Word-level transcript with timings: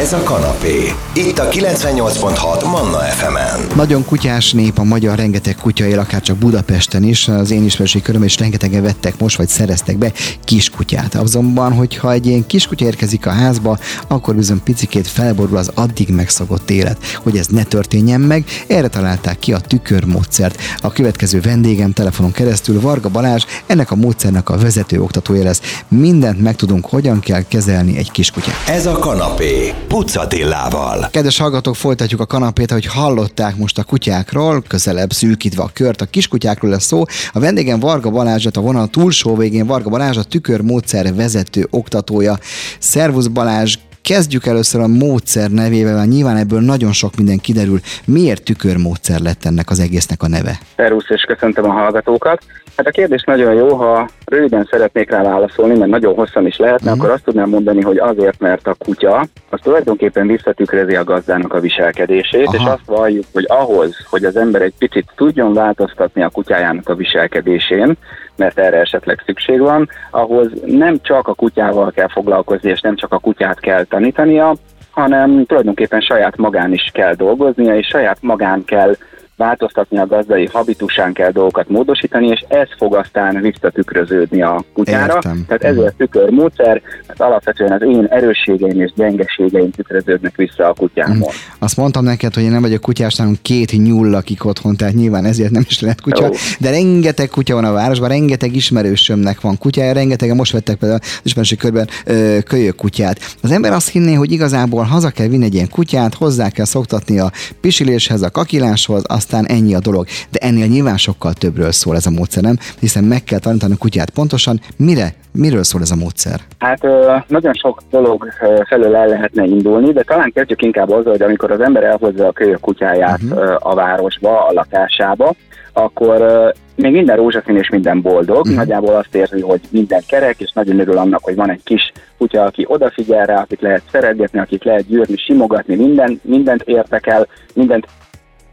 Ez 0.00 0.12
a 0.12 0.22
kanapé. 0.22 0.92
Itt 1.14 1.38
a 1.38 1.48
98.6 1.48 2.64
Manna 2.64 2.98
FM-en. 2.98 3.66
Nagyon 3.76 4.04
kutyás 4.04 4.52
nép 4.52 4.78
a 4.78 4.84
magyar, 4.84 5.16
rengeteg 5.16 5.56
kutya 5.56 5.86
él, 5.86 5.98
akár 5.98 6.20
csak 6.20 6.36
Budapesten 6.36 7.02
is, 7.02 7.28
az 7.28 7.50
én 7.50 7.64
ismerőség 7.64 8.02
köröm, 8.02 8.22
és 8.22 8.38
rengetegen 8.38 8.82
vettek 8.82 9.18
most, 9.18 9.36
vagy 9.36 9.48
szereztek 9.48 9.98
be 9.98 10.12
kiskutyát. 10.44 11.14
Azonban, 11.14 11.72
hogyha 11.72 12.12
egy 12.12 12.26
ilyen 12.26 12.46
kiskutya 12.46 12.84
érkezik 12.84 13.26
a 13.26 13.30
házba, 13.30 13.78
akkor 14.08 14.34
bizony 14.34 14.62
picikét 14.62 15.08
felborul 15.08 15.56
az 15.56 15.70
addig 15.74 16.08
megszokott 16.08 16.70
élet. 16.70 16.98
Hogy 17.22 17.36
ez 17.36 17.46
ne 17.46 17.62
történjen 17.62 18.20
meg, 18.20 18.44
erre 18.66 18.88
találták 18.88 19.38
ki 19.38 19.52
a 19.52 19.58
tükörmódszert. 19.58 20.60
A 20.78 20.92
következő 20.92 21.40
vendégem 21.40 21.92
telefonon 21.92 22.32
keresztül 22.32 22.80
Varga 22.80 23.08
Balázs, 23.08 23.44
ennek 23.66 23.90
a 23.90 23.96
módszernek 23.96 24.48
a 24.48 24.58
vezető 24.58 25.00
oktatója 25.00 25.42
lesz. 25.42 25.60
Mindent 25.88 26.42
megtudunk, 26.42 26.86
hogyan 26.86 27.20
kell 27.20 27.42
kezelni 27.42 27.96
egy 27.96 28.10
kiskutyát. 28.10 28.68
Ez 28.68 28.86
a 28.86 28.98
kanapé. 28.98 29.74
Pucatillával. 29.94 31.08
Kedves 31.10 31.38
hallgatók, 31.38 31.76
folytatjuk 31.76 32.20
a 32.20 32.26
kanapét, 32.26 32.70
hogy 32.70 32.86
hallották 32.86 33.56
most 33.56 33.78
a 33.78 33.84
kutyákról, 33.84 34.62
közelebb 34.68 35.10
szűkítve 35.10 35.62
a 35.62 35.70
kört, 35.74 36.00
a 36.00 36.04
kiskutyákról 36.04 36.70
lesz 36.70 36.84
szó. 36.84 37.02
A 37.32 37.40
vendégem 37.40 37.80
Varga 37.80 38.10
Balázsat, 38.10 38.56
a 38.56 38.60
vonal 38.60 38.86
túlsó 38.86 39.36
végén 39.36 39.66
Varga 39.66 39.90
Balázs, 39.90 40.16
a 40.16 40.22
tükörmódszer 40.22 41.14
vezető 41.14 41.66
oktatója. 41.70 42.38
Szervusz 42.78 43.26
Balázs, 43.26 43.76
Kezdjük 44.02 44.46
először 44.46 44.80
a 44.80 44.86
módszer 44.86 45.50
nevével, 45.50 45.94
mert 45.94 46.08
nyilván 46.08 46.36
ebből 46.36 46.60
nagyon 46.60 46.92
sok 46.92 47.16
minden 47.16 47.38
kiderül. 47.38 47.80
Miért 48.04 48.42
tükörmódszer 48.42 49.20
lett 49.20 49.44
ennek 49.44 49.70
az 49.70 49.80
egésznek 49.80 50.22
a 50.22 50.28
neve? 50.28 50.58
Szervusz, 50.76 51.08
és 51.08 51.22
köszöntöm 51.22 51.64
a 51.64 51.72
hallgatókat. 51.72 52.42
Hát 52.80 52.88
a 52.88 52.98
kérdés 52.98 53.22
nagyon 53.22 53.54
jó, 53.54 53.74
ha 53.74 54.08
röviden 54.24 54.68
szeretnék 54.70 55.10
rá 55.10 55.22
válaszolni, 55.22 55.78
mert 55.78 55.90
nagyon 55.90 56.14
hosszan 56.14 56.46
is 56.46 56.56
lehetne, 56.56 56.90
uh-huh. 56.90 57.04
akkor 57.04 57.14
azt 57.14 57.24
tudnám 57.24 57.48
mondani, 57.48 57.80
hogy 57.80 57.98
azért, 57.98 58.40
mert 58.40 58.66
a 58.66 58.74
kutya 58.74 59.26
az 59.50 59.60
tulajdonképpen 59.62 60.26
visszatükrözi 60.26 60.96
a 60.96 61.04
gazdának 61.04 61.52
a 61.52 61.60
viselkedését, 61.60 62.46
Aha. 62.46 62.56
és 62.56 62.64
azt 62.64 62.86
valljuk, 62.86 63.24
hogy 63.32 63.44
ahhoz, 63.48 63.96
hogy 64.10 64.24
az 64.24 64.36
ember 64.36 64.62
egy 64.62 64.74
picit 64.78 65.12
tudjon 65.16 65.52
változtatni 65.52 66.22
a 66.22 66.28
kutyájának 66.28 66.88
a 66.88 66.94
viselkedésén, 66.94 67.96
mert 68.36 68.58
erre 68.58 68.80
esetleg 68.80 69.22
szükség 69.26 69.60
van, 69.60 69.88
ahhoz 70.10 70.48
nem 70.64 71.00
csak 71.02 71.28
a 71.28 71.34
kutyával 71.34 71.90
kell 71.90 72.08
foglalkozni, 72.08 72.70
és 72.70 72.80
nem 72.80 72.96
csak 72.96 73.12
a 73.12 73.18
kutyát 73.18 73.60
kell 73.60 73.84
tanítania, 73.84 74.54
hanem 74.90 75.44
tulajdonképpen 75.46 76.00
saját 76.00 76.36
magán 76.36 76.72
is 76.72 76.90
kell 76.92 77.14
dolgoznia, 77.14 77.76
és 77.76 77.86
saját 77.86 78.18
magán 78.20 78.64
kell 78.64 78.94
változtatni 79.40 79.98
a 79.98 80.06
gazdai 80.06 80.48
habitusán 80.52 81.12
kell 81.12 81.30
dolgokat 81.30 81.68
módosítani, 81.68 82.26
és 82.26 82.44
ez 82.48 82.68
fog 82.78 82.94
aztán 82.94 83.40
visszatükröződni 83.40 84.42
a 84.42 84.64
kutyára. 84.72 85.14
Értem. 85.14 85.44
Tehát 85.46 85.64
ez 85.64 85.76
a 85.76 85.92
tükörmódszer, 85.96 86.82
mert 87.06 87.20
alapvetően 87.20 87.72
az 87.72 87.82
én 87.82 88.06
erősségeim 88.10 88.80
és 88.80 88.92
gyengeségeim 88.96 89.70
tükröződnek 89.70 90.36
vissza 90.36 90.68
a 90.68 90.72
kutyámon. 90.72 91.16
Mm. 91.16 91.58
Azt 91.58 91.76
mondtam 91.76 92.04
neked, 92.04 92.34
hogy 92.34 92.42
én 92.42 92.50
nem 92.50 92.60
vagyok 92.60 92.80
kutyás, 92.80 93.14
nálunk 93.14 93.42
két 93.42 93.72
nyúl 93.72 94.10
lakik 94.10 94.44
otthon, 94.44 94.76
tehát 94.76 94.94
nyilván 94.94 95.24
ezért 95.24 95.50
nem 95.50 95.64
is 95.68 95.80
lehet 95.80 96.00
kutya, 96.00 96.24
Jó. 96.24 96.30
de 96.58 96.70
rengeteg 96.70 97.28
kutya 97.28 97.54
van 97.54 97.64
a 97.64 97.72
városban, 97.72 98.08
rengeteg 98.08 98.54
ismerősömnek 98.54 99.40
van 99.40 99.58
kutyája, 99.58 99.92
rengetegen 99.92 100.36
most 100.36 100.52
vettek 100.52 100.76
például 100.76 101.00
az 101.02 101.20
ismerőség 101.22 101.58
körben 101.58 101.88
ö, 102.04 102.38
kölyök 102.46 102.76
kutyát. 102.76 103.20
Az 103.42 103.50
ember 103.50 103.72
azt 103.72 103.88
hinné, 103.88 104.14
hogy 104.14 104.32
igazából 104.32 104.82
haza 104.82 105.10
kell 105.10 105.28
vinni 105.28 105.44
egy 105.44 105.54
ilyen 105.54 105.68
kutyát, 105.68 106.14
hozzá 106.14 106.50
kell 106.50 106.64
szoktatni 106.64 107.18
a 107.18 107.32
pisiléshez, 107.60 108.22
a 108.22 108.30
kakiláshoz, 108.30 109.02
aztán 109.32 109.56
ennyi 109.56 109.74
a 109.74 109.78
dolog. 109.78 110.06
De 110.30 110.38
ennél 110.38 110.66
nyilván 110.66 110.96
sokkal 110.96 111.32
többről 111.32 111.72
szól 111.72 111.96
ez 111.96 112.06
a 112.06 112.10
módszer, 112.10 112.42
nem? 112.42 112.58
Hiszen 112.80 113.04
meg 113.04 113.24
kell 113.24 113.38
tanítani 113.38 113.72
a 113.72 113.76
kutyát 113.78 114.10
pontosan, 114.10 114.60
mire, 114.76 115.14
miről 115.32 115.62
szól 115.62 115.80
ez 115.80 115.90
a 115.90 115.96
módszer. 115.96 116.40
Hát 116.58 116.86
nagyon 117.26 117.52
sok 117.52 117.82
dolog 117.90 118.26
felől 118.68 118.96
el 118.96 119.06
lehetne 119.06 119.44
indulni, 119.44 119.92
de 119.92 120.02
talán 120.02 120.32
kezdjük 120.34 120.62
inkább 120.62 120.90
azzal, 120.90 121.12
hogy 121.12 121.22
amikor 121.22 121.50
az 121.50 121.60
ember 121.60 121.84
elhozza 121.84 122.26
a 122.26 122.32
kölyök 122.32 122.60
kutyáját 122.60 123.22
uh-huh. 123.22 123.54
a 123.58 123.74
városba, 123.74 124.46
a 124.46 124.52
lakásába, 124.52 125.34
akkor 125.72 126.52
még 126.74 126.92
minden 126.92 127.16
rózsaszín 127.16 127.56
és 127.56 127.68
minden 127.68 128.00
boldog. 128.00 128.40
Uh-huh. 128.40 128.56
Nagyjából 128.56 128.94
azt 128.94 129.14
érzi, 129.14 129.40
hogy 129.40 129.60
minden 129.70 130.02
kerek, 130.08 130.40
és 130.40 130.52
nagyon 130.52 130.80
örül 130.80 130.98
annak, 130.98 131.24
hogy 131.24 131.34
van 131.34 131.50
egy 131.50 131.62
kis 131.64 131.92
kutya, 132.18 132.44
aki 132.44 132.64
odafigyel 132.68 133.26
rá, 133.26 133.40
akit 133.40 133.60
lehet 133.60 133.82
szeretgetni, 133.92 134.38
akit 134.38 134.64
lehet 134.64 134.86
gyűrni, 134.86 135.16
simogatni, 135.16 135.74
minden, 135.74 136.20
mindent 136.22 136.62
értekel, 136.62 137.26
mindent 137.54 137.86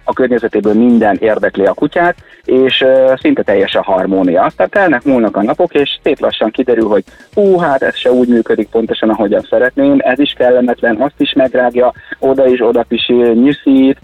a 0.08 0.14
környezetéből 0.14 0.74
minden 0.74 1.18
érdekli 1.20 1.66
a 1.66 1.74
kutyát, 1.74 2.16
és 2.46 2.86
szinte 3.22 3.44
teljes 3.44 3.76
a 3.76 3.84
harmónia. 3.84 4.44
Aztán 4.44 4.70
telnek, 4.70 5.04
múlnak 5.04 5.38
a 5.38 5.44
napok, 5.44 5.74
és 5.74 6.00
szép 6.04 6.20
lassan 6.20 6.52
kiderül, 6.52 6.88
hogy 6.88 7.04
hú, 7.34 7.58
hát 7.58 7.82
ez 7.82 7.96
se 7.96 8.12
úgy 8.12 8.28
működik 8.28 8.70
pontosan, 8.70 9.10
ahogyan 9.10 9.46
szeretném, 9.50 9.98
ez 10.00 10.20
is 10.20 10.34
kellemetlen, 10.38 10.96
azt 10.96 11.22
is 11.22 11.34
megrágja, 11.34 11.94
oda 12.20 12.48
is 12.48 12.62
oda 12.62 12.84
pisil, 12.84 13.34
nyűszít, 13.34 14.00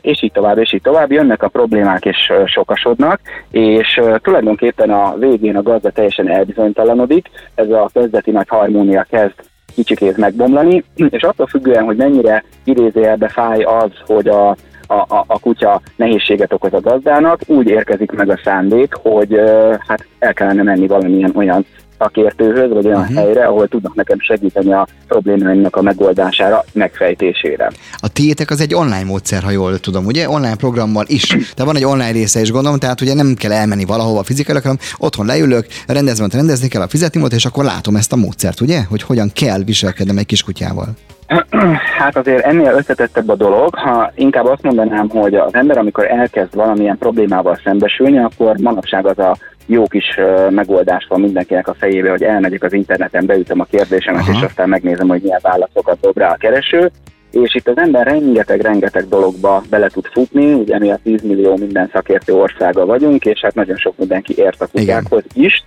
és 0.00 0.22
így 0.22 0.32
tovább, 0.32 0.58
és 0.58 0.72
így 0.72 0.82
tovább. 0.82 1.12
Jönnek 1.12 1.42
a 1.42 1.48
problémák, 1.48 2.04
és 2.04 2.32
sokasodnak, 2.46 3.20
és 3.50 4.00
tulajdonképpen 4.22 4.90
a 4.90 5.14
végén 5.18 5.56
a 5.56 5.62
gazda 5.62 5.90
teljesen 5.90 6.28
elbizonytalanodik, 6.28 7.30
ez 7.54 7.70
a 7.70 7.90
kezdeti 7.92 8.30
nagy 8.30 8.48
harmónia 8.48 9.06
kezd 9.10 9.34
kicsikét 9.74 10.16
megbomlani, 10.16 10.84
és 10.94 11.22
attól 11.22 11.46
függően, 11.46 11.84
hogy 11.84 11.96
mennyire 11.96 12.44
idézőjelbe 12.64 13.28
fáj 13.28 13.62
az, 13.62 13.90
hogy 14.06 14.28
a, 14.28 14.56
a, 14.86 14.94
a, 14.94 15.24
a 15.26 15.38
kutya 15.38 15.80
nehézséget 15.96 16.52
okoz 16.52 16.72
a 16.72 16.80
gazdának, 16.80 17.40
úgy 17.46 17.66
érkezik 17.66 18.10
meg 18.10 18.30
a 18.30 18.40
szándék, 18.44 18.94
hogy 18.94 19.40
hát 19.86 20.06
el 20.18 20.32
kellene 20.32 20.62
menni 20.62 20.86
valamilyen 20.86 21.32
olyan 21.34 21.66
szakértőhöz, 21.98 22.70
vagy 22.70 22.86
olyan 22.86 23.00
uh-huh. 23.00 23.16
helyre, 23.16 23.46
ahol 23.46 23.68
tudnak 23.68 23.94
nekem 23.94 24.20
segíteni 24.20 24.72
a 24.72 24.86
problémáimnak 25.08 25.76
a 25.76 25.82
megoldására, 25.82 26.64
megfejtésére. 26.72 27.70
A 27.96 28.08
tiétek 28.08 28.50
az 28.50 28.60
egy 28.60 28.74
online 28.74 29.04
módszer, 29.04 29.42
ha 29.42 29.50
jól 29.50 29.78
tudom, 29.78 30.06
ugye? 30.06 30.28
Online 30.28 30.56
programmal 30.56 31.04
is. 31.08 31.26
Tehát 31.26 31.64
van 31.64 31.76
egy 31.76 31.84
online 31.84 32.10
része 32.10 32.40
is 32.40 32.50
gondolom, 32.50 32.78
tehát 32.78 33.00
ugye 33.00 33.14
nem 33.14 33.34
kell 33.34 33.52
elmenni 33.52 33.84
valahova 33.84 34.22
fizikailag, 34.22 34.62
hanem 34.62 34.78
otthon 34.98 35.26
leülök, 35.26 35.66
rendezvényt 35.86 36.34
rendezni 36.34 36.68
kell 36.68 36.82
a 36.82 36.88
fizetnimót, 36.88 37.32
és 37.32 37.44
akkor 37.44 37.64
látom 37.64 37.96
ezt 37.96 38.12
a 38.12 38.16
módszert, 38.16 38.60
ugye? 38.60 38.82
Hogy 38.88 39.02
hogyan 39.02 39.30
kell 39.32 39.62
viselkednem 39.62 40.18
egy 40.18 40.26
kiskutyával. 40.26 40.88
Hát 41.98 42.16
azért 42.16 42.44
ennél 42.44 42.72
összetettebb 42.72 43.28
a 43.28 43.34
dolog, 43.34 43.74
ha 43.74 44.12
inkább 44.14 44.46
azt 44.46 44.62
mondanám, 44.62 45.08
hogy 45.08 45.34
az 45.34 45.54
ember, 45.54 45.78
amikor 45.78 46.10
elkezd 46.10 46.54
valamilyen 46.54 46.98
problémával 46.98 47.58
szembesülni, 47.64 48.18
akkor 48.18 48.56
manapság 48.56 49.06
az 49.06 49.18
a 49.18 49.36
jó 49.66 49.86
kis 49.86 50.18
megoldás 50.50 51.06
van 51.08 51.20
mindenkinek 51.20 51.68
a 51.68 51.74
fejébe, 51.74 52.10
hogy 52.10 52.22
elmegyek 52.22 52.62
az 52.62 52.72
interneten, 52.72 53.26
beütöm 53.26 53.60
a 53.60 53.64
kérdésemet, 53.64 54.20
Aha. 54.20 54.32
és 54.32 54.42
aztán 54.42 54.68
megnézem, 54.68 55.08
hogy 55.08 55.22
milyen 55.22 55.40
válaszokat 55.42 56.00
dob 56.00 56.18
rá 56.18 56.30
a 56.30 56.36
kereső, 56.36 56.90
és 57.30 57.54
itt 57.54 57.68
az 57.68 57.76
ember 57.76 58.06
rengeteg-rengeteg 58.06 59.08
dologba 59.08 59.62
bele 59.70 59.88
tud 59.88 60.06
futni, 60.06 60.52
ugye 60.52 60.78
mi 60.78 60.90
a 60.90 60.98
10 61.02 61.22
millió 61.22 61.56
minden 61.56 61.90
szakértő 61.92 62.34
országa 62.34 62.86
vagyunk, 62.86 63.24
és 63.24 63.40
hát 63.40 63.54
nagyon 63.54 63.76
sok 63.76 63.96
mindenki 63.96 64.34
ért 64.36 64.60
a 64.60 64.66
kutyákhoz 64.66 65.22
is, 65.34 65.64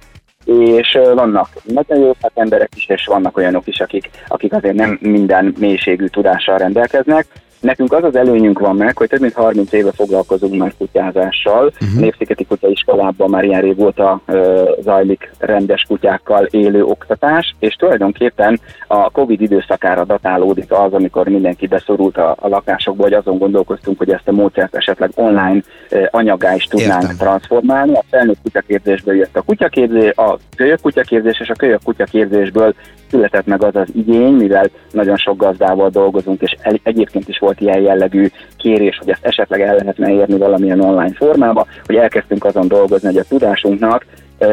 és 0.47 0.97
vannak 1.13 1.49
nagyon 1.63 1.99
jó 1.99 2.11
emberek 2.33 2.69
is, 2.75 2.87
és 2.87 3.05
vannak 3.05 3.37
olyanok 3.37 3.67
is, 3.67 3.79
akik, 3.79 4.09
akik 4.27 4.53
azért 4.53 4.75
nem 4.75 4.97
minden 5.01 5.55
mélységű 5.59 6.05
tudással 6.05 6.57
rendelkeznek. 6.57 7.25
Nekünk 7.59 7.93
az 7.93 8.03
az 8.03 8.15
előnyünk 8.15 8.59
van 8.59 8.75
meg, 8.75 8.97
hogy 8.97 9.09
több 9.09 9.19
mint 9.19 9.33
30 9.33 9.71
éve 9.71 9.91
foglalkozunk 9.91 10.55
már 10.55 10.73
kutyázással. 10.77 11.65
Uh-huh. 11.65 11.97
A 11.97 11.99
Népszigeti 11.99 12.45
Kutyaiskolában 12.45 13.29
már 13.29 13.43
ilyen 13.43 13.61
régóta 13.61 14.21
ö, 14.25 14.71
zajlik 14.81 15.31
rendes 15.37 15.85
kutyákkal 15.87 16.45
élő 16.45 16.83
oktatás, 16.83 17.55
és 17.59 17.75
tulajdonképpen 17.75 18.59
a 18.87 19.09
Covid 19.11 19.41
időszakára 19.41 20.03
datálódik 20.03 20.71
az, 20.71 20.93
amikor 20.93 21.27
mindenki 21.27 21.67
beszorult 21.67 22.17
a, 22.17 22.35
a 22.39 22.47
lakásokba, 22.47 23.03
hogy 23.03 23.13
azon 23.13 23.37
gondolkoztunk, 23.37 23.97
hogy 23.97 24.09
ezt 24.09 24.27
a 24.27 24.31
módszert 24.31 24.75
esetleg 24.75 25.11
online 25.15 25.61
ö, 25.89 26.03
anyagá 26.11 26.55
is 26.55 26.63
tudnánk 26.63 27.01
Értem. 27.01 27.17
transformálni. 27.17 27.93
A 27.93 28.03
felnőtt 28.09 28.41
kutyaképzésből 28.43 29.15
jött 29.15 29.37
a 29.37 29.41
kutyaképzés, 29.41 30.11
a 30.15 30.37
kölyök 30.55 30.81
kutyaképzés, 30.81 31.39
és 31.39 31.49
a 31.49 31.55
kölyök 31.55 31.83
kutyaképzésből 31.83 32.73
született 33.09 33.45
meg 33.45 33.63
az 33.63 33.75
az 33.75 33.87
igény, 33.93 34.33
mivel 34.33 34.69
nagyon 34.91 35.17
sok 35.17 35.37
gazdával 35.37 35.89
dolgozunk, 35.89 36.41
és 36.41 36.55
el, 36.61 36.79
egyébként 36.83 37.27
is 37.27 37.39
volt 37.47 37.61
ilyen 37.61 37.81
jellegű 37.81 38.27
kérés, 38.57 38.97
hogy 38.97 39.09
ezt 39.09 39.25
esetleg 39.25 39.61
el 39.61 39.75
lehetne 39.75 40.11
érni 40.11 40.37
valamilyen 40.37 40.81
online 40.81 41.13
formába, 41.15 41.65
hogy 41.85 41.95
elkezdtünk 41.95 42.45
azon 42.45 42.67
dolgozni, 42.67 43.07
hogy 43.07 43.17
a 43.17 43.27
tudásunknak 43.29 44.05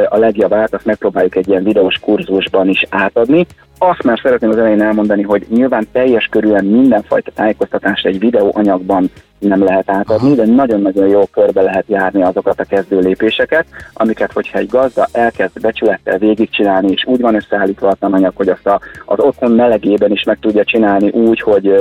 a 0.08 0.18
legjobbát 0.18 0.74
azt 0.74 0.84
megpróbáljuk 0.84 1.36
egy 1.36 1.48
ilyen 1.48 1.64
videós 1.64 1.98
kurzusban 1.98 2.68
is 2.68 2.84
átadni. 2.88 3.46
Azt 3.78 4.02
már 4.02 4.20
szeretném 4.22 4.50
az 4.50 4.56
elején 4.56 4.82
elmondani, 4.82 5.22
hogy 5.22 5.46
nyilván 5.48 5.86
teljes 5.92 6.28
körülön 6.30 6.64
mindenfajta 6.64 7.30
tájékoztatást 7.34 8.06
egy 8.06 8.18
videóanyagban 8.18 9.10
nem 9.38 9.64
lehet 9.64 9.90
átadni, 9.90 10.34
de 10.34 10.46
nagyon-nagyon 10.46 11.08
jó 11.08 11.26
körbe 11.26 11.62
lehet 11.62 11.84
járni 11.88 12.22
azokat 12.22 12.60
a 12.60 12.64
kezdő 12.64 12.98
lépéseket, 12.98 13.66
amiket, 13.92 14.32
hogyha 14.32 14.58
egy 14.58 14.68
gazda 14.68 15.08
elkezd 15.12 15.60
becsülettel 15.60 16.18
végigcsinálni, 16.18 16.90
és 16.90 17.04
úgy 17.06 17.20
van 17.20 17.34
összeállítva 17.34 17.88
a 17.88 17.94
tananyag, 17.94 18.32
hogy 18.36 18.48
azt 18.48 18.66
a, 18.66 18.80
az 19.04 19.18
otthon 19.18 19.50
melegében 19.50 20.10
is 20.10 20.22
meg 20.22 20.38
tudja 20.40 20.64
csinálni 20.64 21.08
úgy, 21.08 21.40
hogy 21.40 21.74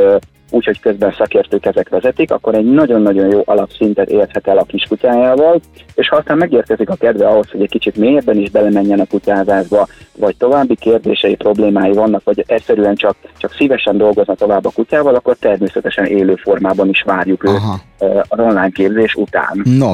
úgyhogy 0.54 0.80
közben 0.80 1.16
szakértők 1.18 1.66
ezek 1.66 1.90
vezetik, 1.90 2.32
akkor 2.32 2.56
egy 2.56 2.66
nagyon-nagyon 2.66 3.32
jó 3.32 3.42
alapszintet 3.46 4.10
érhet 4.10 4.48
el 4.48 4.58
a 4.58 4.64
kiskutyájával, 4.64 5.62
és 5.96 6.10
ha 6.10 6.16
aztán 6.16 6.38
megérkezik 6.38 6.90
a 6.90 6.96
kedve 6.96 7.28
ahhoz, 7.28 7.50
hogy 7.52 7.62
egy 7.62 7.70
kicsit 7.70 7.96
mélyebben 7.96 8.38
is 8.38 8.50
belemenjen 8.50 9.00
a 9.00 9.06
kutyázásba, 9.06 9.88
vagy 10.18 10.36
további 10.38 10.76
kérdései, 10.76 11.36
problémái 11.36 11.92
vannak, 11.92 12.24
vagy 12.24 12.44
egyszerűen 12.48 12.96
csak, 12.96 13.16
csak 13.38 13.54
szívesen 13.54 13.98
dolgozna 13.98 14.36
tovább 14.36 14.66
a 14.66 14.70
kutyával, 14.70 15.16
akkor 15.16 15.36
természetesen 15.40 16.06
élő 16.06 16.36
formában 16.36 16.90
is 16.90 17.02
várjuk 17.02 17.44
őt 17.44 17.62
az 18.28 18.40
online 18.40 18.70
képzés 18.70 19.14
után. 19.14 19.62
No, 19.64 19.92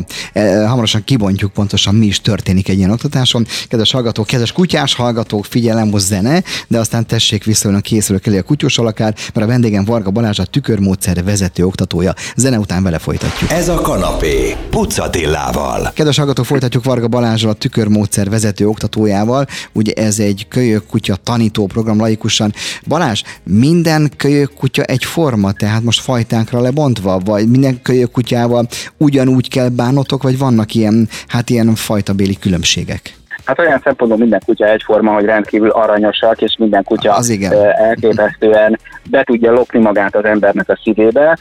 hamarosan 0.68 1.04
kibontjuk 1.04 1.54
pontosan, 1.54 1.96
mi 1.96 2.06
is 2.06 2.22
történik 2.22 2.70
egy 2.70 2.78
ilyen 2.78 2.92
oktatáson. 2.92 3.46
Kedves 3.68 3.92
hallgatók, 3.92 4.26
kedves 4.26 4.52
kutyás 4.52 4.96
hallgatók, 4.96 5.46
figyelem, 5.46 5.88
most 5.88 6.06
zene, 6.06 6.44
de 6.68 6.80
aztán 6.80 7.06
tessék 7.06 7.44
visszajönni 7.44 7.82
a 7.82 7.84
készülők 7.84 8.28
elé 8.28 8.38
a 8.38 8.44
kutyós 8.44 8.78
alakár, 8.78 9.14
mert 9.34 9.48
a 9.48 9.50
vendégem 9.50 9.86
Varga 9.86 10.12
Balázs 10.12 10.40
a 10.40 10.46
tükörmódszer 10.50 11.24
vezető 11.24 11.66
oktatója. 11.66 12.14
Zene 12.36 12.60
után 12.60 12.84
vele 12.84 12.98
folytatjuk. 12.98 13.52
Ez 13.52 13.70
a 13.70 13.82
kanapé, 13.82 14.56
Pucatillával. 14.70 15.92
Kedves 15.94 16.18
hallgatók, 16.18 16.46
folytatjuk 16.46 16.84
Varga 16.84 17.08
Balázsral, 17.08 17.52
a 17.52 17.54
tükörmódszer 17.54 18.30
vezető 18.30 18.68
oktatójával. 18.68 19.48
Ugye 19.74 19.94
ez 19.94 20.20
egy 20.20 20.46
kölyök 20.50 20.86
kutya 20.86 21.16
tanító 21.16 21.66
program 21.66 22.00
laikusan. 22.00 22.54
Balázs, 22.88 23.22
minden 23.44 24.12
kölyök 24.18 24.54
kutya 24.54 24.84
egy 24.84 25.04
forma, 25.04 25.52
tehát 25.52 25.84
most 25.84 26.02
fajtánkra 26.02 26.62
lebontva, 26.62 27.20
vagy 27.20 27.50
minden 27.50 27.82
kölyök 27.82 28.12
kutyával 28.12 28.68
ugyanúgy 28.98 29.50
kell 29.50 29.70
bánotok, 29.70 30.24
vagy 30.24 30.38
vannak 30.38 30.74
ilyen, 30.74 31.10
hát 31.28 31.50
ilyen 31.50 31.76
fajtabéli 31.76 32.38
különbségek? 32.38 33.19
Hát 33.50 33.60
olyan 33.60 33.82
szempontból 33.84 34.20
minden 34.20 34.42
kutya 34.46 34.66
egyforma, 34.66 35.14
hogy 35.14 35.26
rendkívül 35.26 35.70
aranyosak, 35.70 36.42
és 36.42 36.56
minden 36.58 36.84
kutya 36.84 37.14
az 37.14 37.30
igen. 37.30 37.54
elképesztően 37.64 38.80
be 39.10 39.24
tudja 39.24 39.52
lopni 39.52 39.80
magát 39.80 40.16
az 40.16 40.24
embernek 40.26 40.70
a 40.70 40.80
szívébe, 40.84 41.38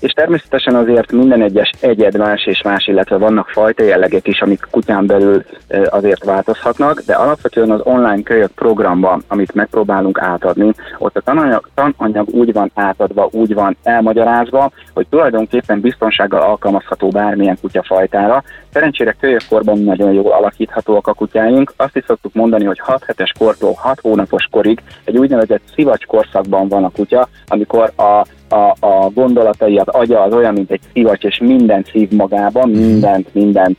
és 0.00 0.12
természetesen 0.12 0.74
azért 0.74 1.12
minden 1.12 1.42
egyes 1.42 1.70
egyed 1.80 2.16
más 2.16 2.46
és 2.46 2.62
más, 2.62 2.86
illetve 2.86 3.16
vannak 3.16 3.48
fajta 3.48 3.82
jellegek 3.82 4.26
is, 4.26 4.40
amik 4.40 4.66
kutyán 4.70 5.06
belül 5.06 5.44
azért 5.86 6.24
változhatnak, 6.24 7.00
de 7.06 7.14
alapvetően 7.14 7.70
az 7.70 7.80
online 7.84 8.22
kölyök 8.22 8.50
programban, 8.50 9.24
amit 9.28 9.54
megpróbálunk 9.54 10.20
átadni, 10.20 10.72
ott 10.98 11.16
a 11.16 11.20
tananyag, 11.20 11.68
tananyag 11.74 12.28
úgy 12.28 12.52
van 12.52 12.70
átadva, 12.74 13.28
úgy 13.32 13.54
van 13.54 13.76
elmagyarázva, 13.82 14.70
hogy 14.94 15.06
tulajdonképpen 15.10 15.80
biztonsággal 15.80 16.40
alkalmazható 16.40 17.08
bármilyen 17.08 17.58
kutyafajtára. 17.60 18.42
Szerencsére 18.72 19.16
kölyökkorban 19.20 19.78
nagyon 19.78 20.12
jól 20.12 20.32
alakíthatóak 20.32 21.06
a 21.06 21.14
kutyáink. 21.44 21.72
Azt 21.76 21.96
is 21.96 22.04
szoktuk 22.06 22.34
mondani, 22.34 22.64
hogy 22.64 22.78
6 22.78 23.04
hetes 23.04 23.32
kortól 23.38 23.72
6 23.76 24.00
hónapos 24.00 24.48
korig 24.50 24.82
egy 25.04 25.18
úgynevezett 25.18 25.62
szivacs 25.74 26.06
korszakban 26.06 26.68
van 26.68 26.84
a 26.84 26.90
kutya, 26.90 27.28
amikor 27.46 27.92
a 27.96 28.24
a, 28.48 28.86
a 28.86 29.10
gondolatai, 29.14 29.76
az 29.76 29.88
agya 29.88 30.22
az 30.22 30.32
olyan, 30.32 30.52
mint 30.52 30.70
egy 30.70 30.80
szivacs, 30.92 31.24
és 31.24 31.38
mindent 31.38 31.86
szív 31.90 32.10
magában, 32.10 32.68
mhm. 32.68 32.78
mindent, 32.78 33.34
mindent 33.34 33.78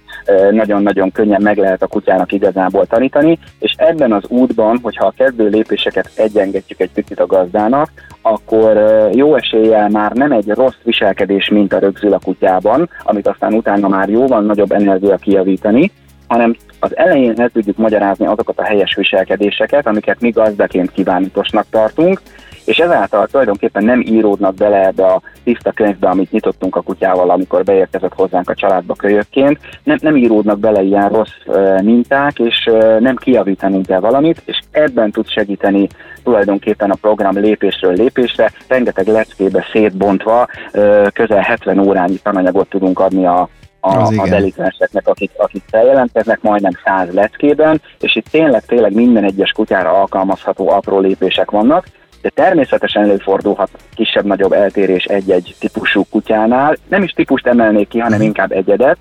nagyon-nagyon 0.52 1.12
könnyen 1.12 1.42
meg 1.42 1.58
lehet 1.58 1.82
a 1.82 1.88
kutyának 1.88 2.32
igazából 2.32 2.86
tanítani, 2.86 3.40
és 3.60 3.74
ebben 3.78 4.14
az 4.14 4.24
útban, 4.28 4.80
hogyha 4.82 5.06
a 5.06 5.14
kezdő 5.18 5.48
lépéseket 5.48 6.12
egyengetjük 6.16 6.80
egy 6.80 6.92
picit 6.92 7.20
a 7.20 7.26
gazdának, 7.26 7.90
akkor 8.22 8.78
jó 9.14 9.36
eséllyel 9.36 9.90
már 9.90 10.12
nem 10.12 10.32
egy 10.32 10.48
rossz 10.48 10.80
viselkedés 10.84 11.50
mint 11.50 11.74
a 11.74 11.80
rögzül 11.80 12.14
a 12.14 12.20
kutyában, 12.24 12.90
amit 13.04 13.28
aztán 13.28 13.54
utána 13.54 13.88
már 13.88 14.10
jóval 14.10 14.42
nagyobb 14.42 14.72
energia 14.72 15.16
kijavítani, 15.16 15.92
hanem 16.28 16.56
az 16.80 16.98
elején 16.98 17.40
el 17.40 17.50
tudjuk 17.50 17.78
magyarázni 17.78 18.26
azokat 18.26 18.60
a 18.60 18.64
helyes 18.64 18.96
viselkedéseket, 18.96 19.88
amiket 19.88 20.22
mi 20.22 20.30
gazdaként 20.30 20.92
kívánatosnak 20.92 21.66
tartunk, 21.70 22.22
és 22.66 22.78
ezáltal 22.78 23.28
tulajdonképpen 23.28 23.84
nem 23.84 24.02
íródnak 24.02 24.56
bele 24.56 24.86
ebbe 24.86 25.06
a 25.06 25.22
tiszta 25.44 25.72
könyvbe, 25.72 26.10
amit 26.10 26.32
nyitottunk 26.32 26.76
a 26.76 26.82
kutyával, 26.82 27.30
amikor 27.30 27.64
beérkezett 27.64 28.14
hozzánk 28.14 28.50
a 28.50 28.56
családba 28.56 28.94
kölyökként, 28.94 29.60
nem, 29.84 29.98
nem 30.02 30.16
íródnak 30.16 30.60
bele 30.60 30.82
ilyen 30.82 31.10
rossz 31.10 31.36
uh, 31.46 31.82
minták, 31.82 32.40
és 32.40 32.68
uh, 32.72 33.00
nem 33.00 33.16
kiavítanunk 33.16 33.86
kell 33.86 34.00
valamit, 34.00 34.42
és 34.46 34.60
ebben 34.72 35.12
tud 35.12 35.30
segíteni 35.30 35.88
tulajdonképpen 36.24 36.90
a 36.90 36.98
program 37.02 37.38
lépésről 37.38 37.94
lépésre, 37.94 38.52
rengeteg 38.68 39.08
leckébe 39.08 39.66
szétbontva, 39.72 40.48
uh, 40.74 41.08
közel 41.08 41.42
70 41.42 41.80
órányi 41.80 42.18
tananyagot 42.24 42.70
tudunk 42.70 43.00
adni 43.00 43.26
a 43.26 43.50
a, 43.86 44.22
a 44.22 44.28
delikvenseknek, 44.30 45.08
akik, 45.08 45.32
akik 45.38 45.64
feljelentkeznek, 45.70 46.42
majdnem 46.42 46.72
száz 46.84 47.14
leckében, 47.14 47.82
és 48.00 48.16
itt 48.16 48.28
tényleg, 48.32 48.66
tényleg 48.66 48.94
minden 48.94 49.24
egyes 49.24 49.52
kutyára 49.52 49.92
alkalmazható 49.92 50.70
apró 50.70 51.00
lépések 51.00 51.52
vannak, 51.52 51.88
de 52.22 52.30
természetesen 52.30 53.04
előfordulhat 53.04 53.70
kisebb-nagyobb 53.96 54.52
eltérés 54.52 55.04
egy-egy 55.06 55.56
típusú 55.60 56.04
kutyánál. 56.10 56.76
Nem 56.88 57.04
is 57.04 57.12
típust 57.12 57.48
emelnék 57.48 57.88
ki, 57.88 58.00
hanem 58.00 58.18
mhm. 58.18 58.28
inkább 58.28 58.52
egyedet, 58.52 58.98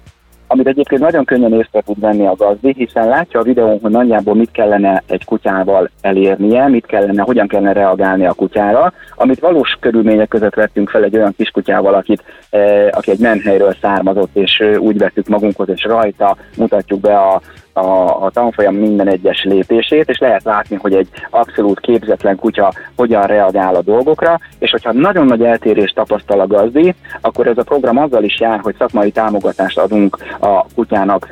amit 0.54 0.66
egyébként 0.66 1.00
nagyon 1.00 1.24
könnyen 1.24 1.52
észre 1.52 1.80
tud 1.80 2.00
venni 2.00 2.26
a 2.26 2.34
gazdi, 2.34 2.74
hiszen 2.76 3.08
látja 3.08 3.40
a 3.40 3.42
videón, 3.42 3.78
hogy 3.82 3.90
nagyjából 3.90 4.34
mit 4.34 4.50
kellene 4.50 5.02
egy 5.06 5.24
kutyával 5.24 5.90
elérnie, 6.00 6.68
mit 6.68 6.86
kellene, 6.86 7.22
hogyan 7.22 7.48
kellene 7.48 7.72
reagálni 7.72 8.26
a 8.26 8.32
kutyára, 8.32 8.92
amit 9.14 9.40
valós 9.40 9.76
körülmények 9.80 10.28
között 10.28 10.54
vettünk 10.54 10.88
fel 10.88 11.04
egy 11.04 11.16
olyan 11.16 11.34
kiskutyával, 11.36 11.94
akit, 11.94 12.22
eh, 12.50 12.88
aki 12.90 13.10
egy 13.10 13.18
menhelyről 13.18 13.76
származott, 13.80 14.36
és 14.36 14.62
úgy 14.78 14.98
vettük 14.98 15.28
magunkhoz, 15.28 15.68
és 15.68 15.84
rajta 15.84 16.36
mutatjuk 16.56 17.00
be 17.00 17.18
a, 17.18 17.40
a, 17.74 18.24
a 18.24 18.30
tanfolyam 18.32 18.74
minden 18.74 19.08
egyes 19.08 19.44
lépését, 19.44 20.08
és 20.08 20.18
lehet 20.18 20.44
látni, 20.44 20.76
hogy 20.76 20.94
egy 20.94 21.08
abszolút 21.30 21.80
képzetlen 21.80 22.36
kutya 22.36 22.72
hogyan 22.96 23.22
reagál 23.22 23.74
a 23.74 23.82
dolgokra, 23.82 24.40
és 24.58 24.70
hogyha 24.70 24.92
nagyon 24.92 25.26
nagy 25.26 25.42
eltérést 25.42 25.94
tapasztal 25.94 26.40
a 26.40 26.46
gazdi, 26.46 26.94
akkor 27.20 27.46
ez 27.46 27.58
a 27.58 27.62
program 27.62 27.98
azzal 27.98 28.24
is 28.24 28.40
jár, 28.40 28.60
hogy 28.60 28.74
szakmai 28.78 29.10
támogatást 29.10 29.78
adunk 29.78 30.18
a 30.40 30.64
kutyának 30.74 31.28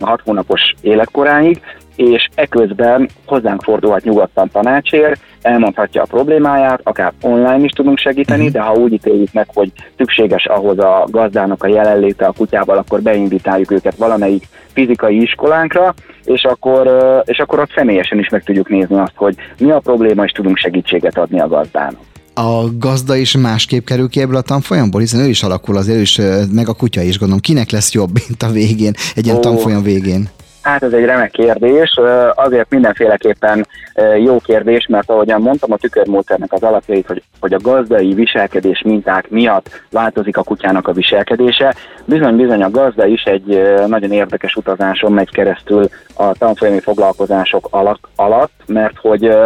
6 0.00 0.20
hónapos 0.24 0.74
életkoráig, 0.80 1.60
és 1.96 2.28
eközben 2.34 3.08
hozzánk 3.26 3.62
fordulhat 3.62 4.04
nyugodtan 4.04 4.50
tanácsért, 4.52 5.20
elmondhatja 5.42 6.02
a 6.02 6.06
problémáját, 6.06 6.80
akár 6.82 7.12
online 7.20 7.64
is 7.64 7.70
tudunk 7.70 7.98
segíteni, 7.98 8.46
uh-huh. 8.46 8.54
de 8.54 8.60
ha 8.60 8.74
úgy 8.74 8.92
ítéljük 8.92 9.32
meg, 9.32 9.46
hogy 9.54 9.72
szükséges 9.96 10.44
ahhoz 10.44 10.78
a 10.78 11.06
gazdának 11.10 11.62
a 11.62 11.68
jelenléte 11.68 12.26
a 12.26 12.32
kutyával, 12.32 12.78
akkor 12.78 13.02
beindítáljuk 13.02 13.70
őket 13.70 13.96
valamelyik 13.96 14.48
fizikai 14.72 15.22
iskolánkra, 15.22 15.94
és 16.24 16.44
akkor, 16.44 16.90
és 17.24 17.38
akkor 17.38 17.58
ott 17.58 17.72
személyesen 17.74 18.18
is 18.18 18.28
meg 18.28 18.42
tudjuk 18.42 18.68
nézni 18.68 18.98
azt, 18.98 19.14
hogy 19.14 19.34
mi 19.58 19.70
a 19.70 19.78
probléma, 19.78 20.24
és 20.24 20.32
tudunk 20.32 20.56
segítséget 20.56 21.18
adni 21.18 21.40
a 21.40 21.48
gazdának 21.48 22.00
a 22.38 22.68
gazda 22.78 23.16
is 23.16 23.36
másképp 23.36 23.84
kerül 23.86 24.08
ki 24.08 24.20
ebből 24.20 24.36
a 24.36 24.40
tanfolyamból, 24.40 25.00
hiszen 25.00 25.20
ő 25.20 25.28
is 25.28 25.42
alakul 25.42 25.76
azért, 25.76 25.98
ő 25.98 26.00
is, 26.00 26.20
meg 26.50 26.68
a 26.68 26.72
kutya 26.72 27.02
is 27.02 27.18
gondolom. 27.18 27.40
Kinek 27.40 27.70
lesz 27.70 27.92
jobb, 27.92 28.10
mint 28.28 28.42
a 28.42 28.50
végén, 28.50 28.92
egy 29.14 29.24
ilyen 29.24 29.36
oh. 29.36 29.42
tanfolyam 29.42 29.82
végén? 29.82 30.28
Hát 30.66 30.82
ez 30.82 30.92
egy 30.92 31.04
remek 31.04 31.30
kérdés, 31.30 32.00
azért 32.34 32.70
mindenféleképpen 32.70 33.66
jó 34.24 34.38
kérdés, 34.38 34.86
mert 34.86 35.10
ahogyan 35.10 35.40
mondtam 35.40 35.72
a 35.72 35.76
tükörmódszernek 35.76 36.52
az 36.52 36.62
alapjait, 36.62 37.06
hogy, 37.06 37.22
hogy 37.40 37.54
a 37.54 37.58
gazdai 37.62 38.14
viselkedés 38.14 38.82
minták 38.84 39.30
miatt 39.30 39.82
változik 39.90 40.36
a 40.36 40.42
kutyának 40.42 40.88
a 40.88 40.92
viselkedése, 40.92 41.74
bizony-bizony 42.04 42.62
a 42.62 42.70
gazda 42.70 43.06
is 43.06 43.22
egy 43.22 43.62
nagyon 43.86 44.12
érdekes 44.12 44.54
utazáson 44.54 45.12
megy 45.12 45.30
keresztül 45.30 45.88
a 46.14 46.32
tanfolyami 46.32 46.80
foglalkozások 46.80 47.68
alatt, 48.16 48.52
mert 48.66 48.96
hogy 48.98 49.36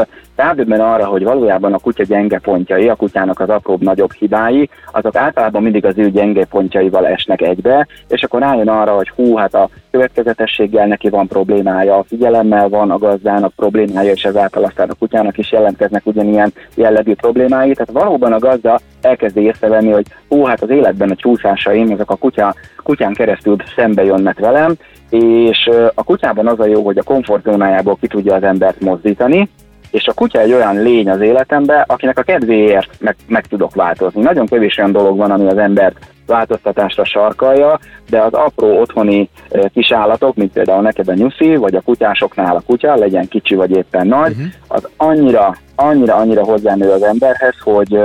rádöbben 0.40 0.80
arra, 0.80 1.06
hogy 1.06 1.24
valójában 1.24 1.72
a 1.72 1.78
kutya 1.78 2.02
gyenge 2.02 2.38
pontjai, 2.38 2.88
a 2.88 2.94
kutyának 2.94 3.40
az 3.40 3.48
apróbb 3.48 3.82
nagyobb 3.82 4.12
hibái, 4.12 4.68
azok 4.92 5.16
általában 5.16 5.62
mindig 5.62 5.84
az 5.84 5.98
ő 5.98 6.10
gyenge 6.10 6.44
pontjaival 6.44 7.06
esnek 7.06 7.40
egybe, 7.40 7.86
és 8.08 8.22
akkor 8.22 8.40
rájön 8.40 8.68
arra, 8.68 8.92
hogy 8.92 9.08
hú, 9.08 9.36
hát 9.36 9.54
a 9.54 9.68
következetességgel 9.90 10.86
neki 10.86 11.08
van 11.08 11.26
problémája, 11.26 11.98
a 11.98 12.04
figyelemmel 12.08 12.68
van 12.68 12.90
a 12.90 12.98
gazdának 12.98 13.52
problémája, 13.56 14.10
és 14.10 14.24
ezáltal 14.24 14.64
aztán 14.64 14.88
a 14.88 14.94
kutyának 14.98 15.38
is 15.38 15.52
jelentkeznek 15.52 16.06
ugyanilyen 16.06 16.52
jellegű 16.74 17.14
problémái. 17.14 17.74
Tehát 17.74 18.04
valóban 18.04 18.32
a 18.32 18.38
gazda 18.38 18.80
elkezdi 19.00 19.40
észrevenni, 19.40 19.90
hogy 19.90 20.06
hú, 20.28 20.44
hát 20.44 20.62
az 20.62 20.70
életben 20.70 21.10
a 21.10 21.16
csúszásaim, 21.16 21.90
ezek 21.90 22.10
a 22.10 22.16
kutya, 22.16 22.54
kutyán 22.82 23.12
keresztül 23.12 23.56
szembe 23.76 24.04
jönnek 24.04 24.38
velem, 24.38 24.74
és 25.10 25.70
a 25.94 26.04
kutyában 26.04 26.46
az 26.46 26.60
a 26.60 26.66
jó, 26.66 26.84
hogy 26.84 26.98
a 26.98 27.02
komfortzónájából 27.02 27.96
ki 28.00 28.06
tudja 28.06 28.34
az 28.34 28.42
embert 28.42 28.80
mozdítani, 28.80 29.48
és 29.90 30.06
a 30.06 30.12
kutya 30.12 30.40
egy 30.40 30.52
olyan 30.52 30.82
lény 30.82 31.10
az 31.10 31.20
életemben, 31.20 31.84
akinek 31.86 32.18
a 32.18 32.22
kedvéért 32.22 32.90
meg, 32.98 33.16
meg 33.26 33.46
tudok 33.46 33.74
változni. 33.74 34.22
Nagyon 34.22 34.46
kevés 34.46 34.78
olyan 34.78 34.92
dolog 34.92 35.16
van, 35.16 35.30
ami 35.30 35.46
az 35.46 35.58
embert 35.58 35.98
változtatásra 36.26 37.04
sarkalja, 37.04 37.78
de 38.10 38.20
az 38.20 38.32
apró 38.32 38.80
otthoni 38.80 39.28
kis 39.72 39.92
állatok, 39.92 40.36
mint 40.36 40.52
például 40.52 40.82
neked 40.82 41.08
a 41.08 41.14
nyuszi, 41.14 41.56
vagy 41.56 41.74
a 41.74 41.80
kutyásoknál 41.80 42.56
a 42.56 42.62
kutya, 42.66 42.94
legyen 42.94 43.28
kicsi 43.28 43.54
vagy 43.54 43.70
éppen 43.70 44.06
nagy, 44.06 44.30
uh-huh. 44.30 44.46
az 44.68 44.88
annyira, 44.96 45.56
annyira, 45.76 46.14
annyira 46.14 46.44
hozzánő 46.44 46.90
az 46.90 47.02
emberhez, 47.02 47.54
hogy 47.62 47.98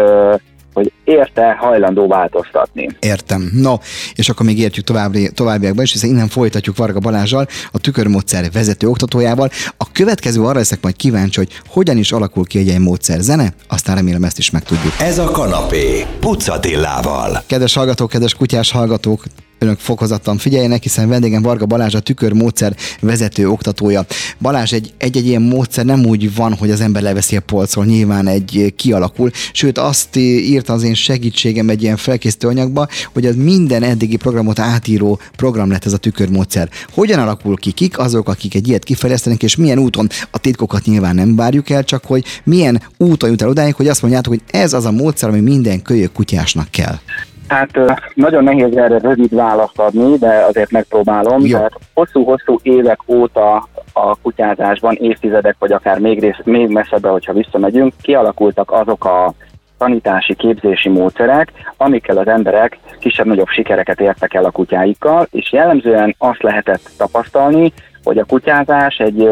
hogy 0.76 0.92
érte 1.04 1.56
hajlandó 1.60 2.08
változtatni. 2.08 2.90
Értem. 3.00 3.50
No, 3.54 3.76
és 4.16 4.30
akkor 4.30 4.46
még 4.46 4.60
értjük 4.60 4.86
további, 4.86 5.32
továbbiakban 5.32 5.84
is, 5.84 5.92
hiszen 5.92 6.10
innen 6.10 6.28
folytatjuk 6.28 6.78
Varga 6.78 7.00
Balázsjal, 7.00 7.48
a 7.72 7.80
tükörmódszer 7.80 8.52
vezető 8.52 8.88
oktatójával. 8.88 9.50
A 9.78 9.92
következő 9.92 10.42
arra 10.42 10.58
leszek 10.58 10.82
majd 10.82 10.96
kíváncsi, 10.96 11.40
hogy 11.40 11.62
hogyan 11.68 11.98
is 11.98 12.12
alakul 12.12 12.46
ki 12.46 12.60
egy 12.60 12.68
ilyen 12.68 12.82
módszer 12.82 13.20
zene, 13.20 13.54
aztán 13.68 13.96
remélem 13.96 14.24
ezt 14.24 14.38
is 14.38 14.50
megtudjuk. 14.50 14.94
Ez 15.00 15.18
a 15.18 15.32
kanapé, 15.32 16.06
Pucatillával. 16.20 17.44
Kedves 17.48 17.74
hallgatók, 17.74 18.10
kedves 18.10 18.34
kutyás 18.34 18.72
hallgatók, 18.72 19.24
önök 19.60 19.80
fokozottan 19.80 20.38
figyeljenek, 20.38 20.84
hiszen 20.84 21.10
vendégem 21.10 21.42
Varga 21.42 21.66
Balázs 21.66 21.94
a 21.94 22.00
tükörmódszer 22.00 22.76
vezető 23.00 23.50
oktatója. 23.50 24.06
Balázs, 24.40 24.74
egy, 24.74 24.94
egy-egy 24.98 25.28
ilyen 25.28 25.42
módszer 25.42 25.86
nem 25.86 26.06
úgy 26.06 26.36
van, 26.36 26.54
hogy 26.54 26.72
az 26.72 26.82
ember 26.82 27.02
leveszi 27.02 27.36
a 27.36 27.42
polcról, 27.42 27.86
nyilván 27.86 28.28
egy 28.28 28.74
kialakul, 28.76 29.32
sőt 29.54 29.78
azt 29.78 30.16
írta 30.16 30.74
az 30.74 30.84
én 30.84 30.94
segítségem 30.94 31.70
egy 31.70 31.84
ilyen 31.84 31.98
felkészítő 31.98 32.48
anyagba, 32.48 32.88
hogy 33.14 33.26
az 33.26 33.36
minden 33.36 33.84
eddigi 33.84 34.16
programot 34.16 34.60
átíró 34.60 35.20
program 35.36 35.72
lett 35.72 35.86
ez 35.86 35.94
a 35.94 35.98
tükörmódszer. 35.98 36.70
Hogyan 36.94 37.20
alakul 37.20 37.56
ki, 37.56 37.72
kik 37.72 38.00
azok, 38.00 38.30
akik 38.30 38.56
egy 38.56 38.68
ilyet 38.68 38.84
kifejlesztenek, 38.84 39.44
és 39.44 39.56
milyen 39.56 39.80
úton? 39.80 40.10
A 40.32 40.38
titkokat 40.38 40.86
nyilván 40.86 41.16
nem 41.16 41.36
várjuk 41.36 41.70
el, 41.70 41.84
csak 41.84 42.06
hogy 42.06 42.26
milyen 42.44 42.82
úton 42.98 43.30
jut 43.30 43.42
el 43.42 43.50
odáig, 43.50 43.74
hogy 43.74 43.88
azt 43.88 44.02
mondjátok, 44.02 44.34
hogy 44.34 44.42
ez 44.52 44.74
az 44.74 44.86
a 44.86 44.92
módszer, 44.92 45.30
ami 45.30 45.40
minden 45.40 45.82
kölyök 45.82 46.12
kutyásnak 46.12 46.72
kell. 46.72 47.00
Hát 47.48 47.80
nagyon 48.14 48.44
nehéz 48.44 48.78
erre 48.78 48.98
rövid 48.98 49.36
választ 49.36 49.80
adni, 49.80 50.18
de 50.18 50.46
azért 50.48 50.72
megpróbálom. 50.72 51.46
Jó. 51.46 51.58
Tehát 51.58 51.80
hosszú-hosszú 51.94 52.60
évek 52.62 53.00
óta 53.08 53.68
a 53.94 54.16
kutyázásban, 54.22 54.96
évtizedek, 54.96 55.56
vagy 55.60 55.72
akár 55.72 56.00
még, 56.00 56.20
rész, 56.20 56.40
még 56.44 56.68
messzebbre, 56.68 57.10
hogyha 57.10 57.34
visszamegyünk, 57.34 57.94
kialakultak 58.02 58.72
azok 58.72 59.06
a 59.06 59.34
tanítási, 59.78 60.36
képzési 60.36 60.90
módszerek, 60.90 61.52
amikkel 61.78 62.18
az 62.18 62.28
emberek 62.28 62.78
kisebb-nagyobb 63.00 63.48
sikereket 63.48 64.00
értek 64.02 64.34
el 64.34 64.46
a 64.46 64.52
kutyáikkal, 64.52 65.28
és 65.32 65.52
jellemzően 65.52 66.16
azt 66.18 66.44
lehetett 66.44 66.90
tapasztalni, 66.98 67.74
hogy 68.06 68.18
a 68.18 68.26
kutyázás 68.26 68.98
egy, 68.98 69.30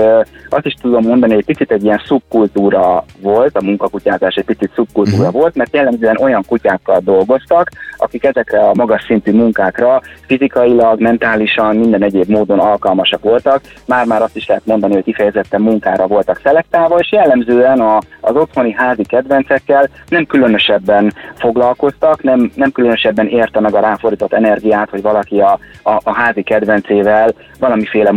azt 0.49 0.65
is 0.65 0.73
tudom 0.81 1.03
mondani, 1.05 1.33
egy 1.33 1.45
picit 1.45 1.71
egy 1.71 1.83
ilyen 1.83 2.01
szubkultúra 2.05 3.05
volt, 3.21 3.57
a 3.57 3.63
munkakutyázás 3.63 4.35
egy 4.35 4.45
picit 4.45 4.71
szubkultúra 4.75 5.17
uh-huh. 5.17 5.33
volt, 5.33 5.55
mert 5.55 5.73
jellemzően 5.73 6.17
olyan 6.17 6.43
kutyákkal 6.47 6.99
dolgoztak, 7.03 7.69
akik 7.97 8.23
ezekre 8.23 8.59
a 8.59 8.71
magas 8.73 9.03
szintű 9.03 9.31
munkákra 9.31 10.01
fizikailag, 10.25 10.99
mentálisan, 10.99 11.75
minden 11.75 12.03
egyéb 12.03 12.29
módon 12.29 12.59
alkalmasak 12.59 13.21
voltak. 13.21 13.61
Már-már 13.85 14.21
azt 14.21 14.35
is 14.35 14.47
lehet 14.47 14.65
mondani, 14.65 14.93
hogy 14.93 15.03
kifejezetten 15.03 15.61
munkára 15.61 16.07
voltak 16.07 16.39
szelektálva, 16.43 16.97
és 16.97 17.11
jellemzően 17.11 17.79
a, 17.79 17.99
az 18.21 18.35
otthoni 18.35 18.71
házi 18.71 19.03
kedvencekkel 19.03 19.89
nem 20.09 20.25
különösebben 20.25 21.13
foglalkoztak, 21.35 22.23
nem, 22.23 22.51
nem 22.55 22.71
különösebben 22.71 23.27
érte 23.27 23.59
meg 23.59 23.73
a 23.73 23.79
ráfordított 23.79 24.33
energiát, 24.33 24.89
hogy 24.89 25.01
valaki 25.01 25.39
a, 25.39 25.59
a, 25.83 25.99
a 26.03 26.13
házi 26.13 26.41
kedvencével 26.41 27.33
valamiféle 27.59 28.11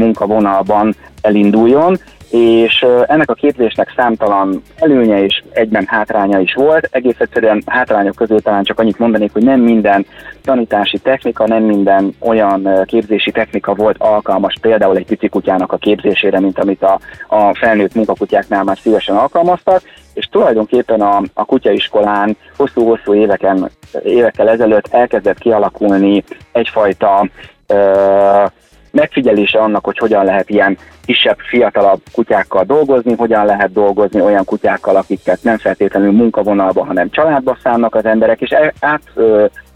munkavonalban 0.46 0.94
elinduljon, 1.20 1.96
és 2.30 2.86
ennek 3.06 3.30
a 3.30 3.34
képzésnek 3.34 3.92
számtalan 3.96 4.62
előnye 4.76 5.24
és 5.24 5.42
egyben 5.50 5.84
hátránya 5.86 6.38
is 6.38 6.54
volt. 6.54 6.88
Egész 6.90 7.18
egyszerűen 7.18 7.62
hátrányok 7.66 8.14
közül 8.14 8.40
talán 8.40 8.64
csak 8.64 8.78
annyit 8.78 8.98
mondanék, 8.98 9.32
hogy 9.32 9.42
nem 9.42 9.60
minden 9.60 10.06
tanítási 10.44 10.98
technika, 10.98 11.46
nem 11.46 11.62
minden 11.62 12.14
olyan 12.18 12.68
képzési 12.84 13.30
technika 13.30 13.74
volt 13.74 13.96
alkalmas 13.98 14.54
például 14.60 14.96
egy 14.96 15.06
pici 15.06 15.28
kutyának 15.28 15.72
a 15.72 15.76
képzésére, 15.76 16.40
mint 16.40 16.58
amit 16.58 16.82
a, 16.82 16.98
a 17.28 17.54
felnőtt 17.54 17.94
munkakutyáknál 17.94 18.64
már 18.64 18.78
szívesen 18.78 19.16
alkalmaztak, 19.16 19.80
és 20.14 20.26
tulajdonképpen 20.26 21.00
a, 21.00 21.22
a 21.34 21.44
kutyaiskolán 21.44 22.36
hosszú-hosszú 22.56 23.14
éveken, 23.14 23.70
évekkel 24.04 24.48
ezelőtt 24.48 24.88
elkezdett 24.90 25.38
kialakulni 25.38 26.24
egyfajta 26.52 27.28
megfigyelése 28.90 29.58
annak, 29.58 29.84
hogy 29.84 29.98
hogyan 29.98 30.24
lehet 30.24 30.50
ilyen 30.50 30.78
kisebb, 31.04 31.38
fiatalabb 31.38 32.00
kutyákkal 32.12 32.64
dolgozni, 32.64 33.14
hogyan 33.16 33.44
lehet 33.44 33.72
dolgozni 33.72 34.20
olyan 34.20 34.44
kutyákkal, 34.44 34.96
akiket 34.96 35.42
nem 35.42 35.58
feltétlenül 35.58 36.12
munkavonalba, 36.12 36.84
hanem 36.84 37.10
családba 37.10 37.58
szánnak 37.62 37.94
az 37.94 38.04
emberek, 38.04 38.40
és 38.40 38.50
e- 38.50 38.72
át 38.80 39.02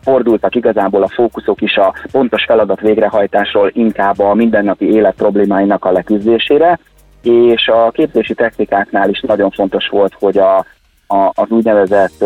fordultak 0.02 0.54
igazából 0.54 1.02
a 1.02 1.08
fókuszok 1.08 1.60
is 1.60 1.76
a 1.76 1.94
pontos 2.10 2.44
feladat 2.44 2.80
végrehajtásról 2.80 3.70
inkább 3.74 4.18
a 4.18 4.34
mindennapi 4.34 4.92
élet 4.92 5.14
problémáinak 5.14 5.84
a 5.84 5.92
leküzdésére, 5.92 6.78
és 7.22 7.68
a 7.68 7.90
képzési 7.90 8.34
technikáknál 8.34 9.08
is 9.08 9.20
nagyon 9.20 9.50
fontos 9.50 9.88
volt, 9.88 10.14
hogy 10.18 10.38
a, 10.38 10.56
a, 11.06 11.30
az 11.34 11.48
úgynevezett 11.48 12.24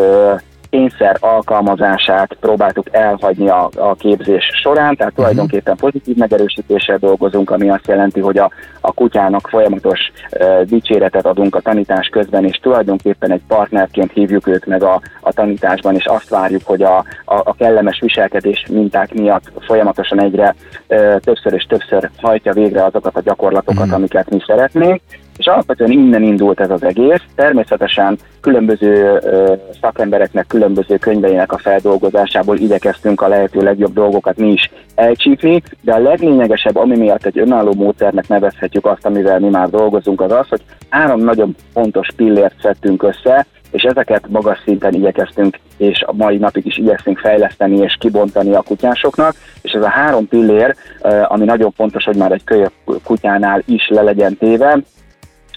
kényszer 0.75 1.17
alkalmazását 1.21 2.37
próbáltuk 2.41 2.87
elhagyni 2.91 3.49
a, 3.49 3.69
a 3.77 3.95
képzés 3.95 4.45
során, 4.63 4.97
tehát 4.97 5.15
tulajdonképpen 5.15 5.77
pozitív 5.77 6.17
megerősítéssel 6.17 6.97
dolgozunk, 6.97 7.51
ami 7.51 7.71
azt 7.71 7.87
jelenti, 7.87 8.21
hogy 8.21 8.39
a, 8.39 8.51
a 8.81 8.93
kutyának 8.93 9.49
folyamatos 9.49 10.01
uh, 10.39 10.63
dicséretet 10.63 11.27
adunk 11.27 11.55
a 11.55 11.61
tanítás 11.61 12.09
közben, 12.09 12.45
és 12.45 12.57
tulajdonképpen 12.57 13.33
egy 13.33 13.43
partnerként 13.49 14.13
hívjuk 14.13 14.47
őt 14.47 14.67
meg 14.67 14.83
a, 14.83 15.01
a 15.21 15.33
tanításban, 15.33 15.95
és 15.95 16.05
azt 16.05 16.29
várjuk, 16.29 16.63
hogy 16.65 16.83
a, 16.83 16.97
a, 17.25 17.35
a 17.35 17.55
kellemes 17.59 18.01
viselkedés 18.01 18.67
minták 18.71 19.15
miatt 19.15 19.53
folyamatosan 19.61 20.23
egyre 20.23 20.55
uh, 20.89 21.17
többször 21.19 21.53
és 21.53 21.65
többször 21.69 22.11
hajtja 22.21 22.53
végre 22.53 22.85
azokat 22.85 23.17
a 23.17 23.21
gyakorlatokat, 23.21 23.87
Mhm. 23.87 23.95
amiket 23.95 24.31
mi 24.31 24.39
szeretnénk, 24.47 25.01
és 25.37 25.47
alapvetően 25.47 25.91
innen 25.91 26.23
indult 26.23 26.61
ez 26.61 26.71
az 26.71 26.83
egész. 26.83 27.23
Természetesen 27.35 28.19
különböző 28.41 29.19
ö, 29.23 29.55
szakembereknek 29.81 30.47
különböző 30.47 30.97
könyveinek 30.97 31.53
a 31.53 31.59
feldolgozásából 31.59 32.57
igyekeztünk 32.57 33.21
a 33.21 33.29
lehető 33.29 33.61
legjobb 33.61 33.93
dolgokat 33.93 34.37
mi 34.37 34.53
is 34.53 34.71
elcsípni, 34.95 35.63
de 35.81 35.93
a 35.93 35.99
leglényegesebb, 35.99 36.77
ami 36.77 36.97
miatt 36.97 37.27
egy 37.27 37.39
önálló 37.39 37.75
módszernek 37.75 38.29
nevezhetjük 38.29 38.87
azt, 38.87 39.07
amivel 39.07 39.39
mi 39.39 39.49
már 39.49 39.71
dolgozunk, 39.71 40.21
az 40.21 40.33
az, 40.33 40.49
hogy 40.49 40.63
három 40.89 41.21
nagyon 41.21 41.55
fontos 41.73 42.09
pillért 42.17 42.55
szedtünk 42.61 43.03
össze, 43.03 43.47
és 43.71 43.83
ezeket 43.83 44.29
magas 44.29 44.63
szinten 44.65 44.95
igyekeztünk, 44.95 45.59
és 45.77 46.03
a 46.07 46.13
mai 46.13 46.37
napig 46.37 46.67
is 46.67 46.77
igyekszünk 46.77 47.19
fejleszteni 47.19 47.77
és 47.77 47.97
kibontani 48.01 48.55
a 48.55 48.63
kutyásoknak, 48.63 49.35
és 49.63 49.73
ez 49.73 49.83
a 49.83 49.89
három 49.89 50.29
pillér, 50.29 50.75
ami 51.23 51.45
nagyon 51.45 51.71
fontos, 51.71 52.05
hogy 52.05 52.17
már 52.17 52.33
egy 52.33 52.45
kölyök 52.45 52.71
kutyánál 53.05 53.63
is 53.67 53.89
le 53.89 54.03
legyen 54.03 54.37
téve, 54.37 54.79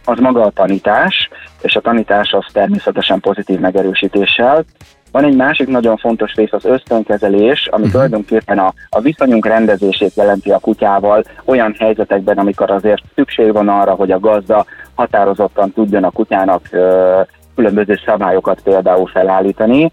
az 0.07 0.19
maga 0.19 0.41
a 0.41 0.49
tanítás, 0.49 1.29
és 1.61 1.75
a 1.75 1.81
tanítás 1.81 2.31
az 2.31 2.45
természetesen 2.53 3.19
pozitív 3.19 3.59
megerősítéssel. 3.59 4.65
Van 5.11 5.23
egy 5.23 5.35
másik 5.35 5.67
nagyon 5.67 5.97
fontos 5.97 6.33
rész, 6.33 6.53
az 6.53 6.65
ösztönkezelés, 6.65 7.67
ami 7.67 7.79
uh-huh. 7.79 7.91
tulajdonképpen 7.91 8.59
a, 8.59 8.73
a 8.89 8.99
viszonyunk 8.99 9.45
rendezését 9.45 10.15
jelenti 10.15 10.51
a 10.51 10.59
kutyával 10.59 11.23
olyan 11.45 11.75
helyzetekben, 11.79 12.37
amikor 12.37 12.71
azért 12.71 13.03
szükség 13.15 13.53
van 13.53 13.69
arra, 13.69 13.93
hogy 13.93 14.11
a 14.11 14.19
gazda 14.19 14.65
határozottan 14.95 15.73
tudjon 15.73 16.03
a 16.03 16.11
kutyának 16.11 16.61
ö, 16.71 17.21
különböző 17.55 17.99
szabályokat 18.05 18.61
például 18.61 19.07
felállítani, 19.07 19.91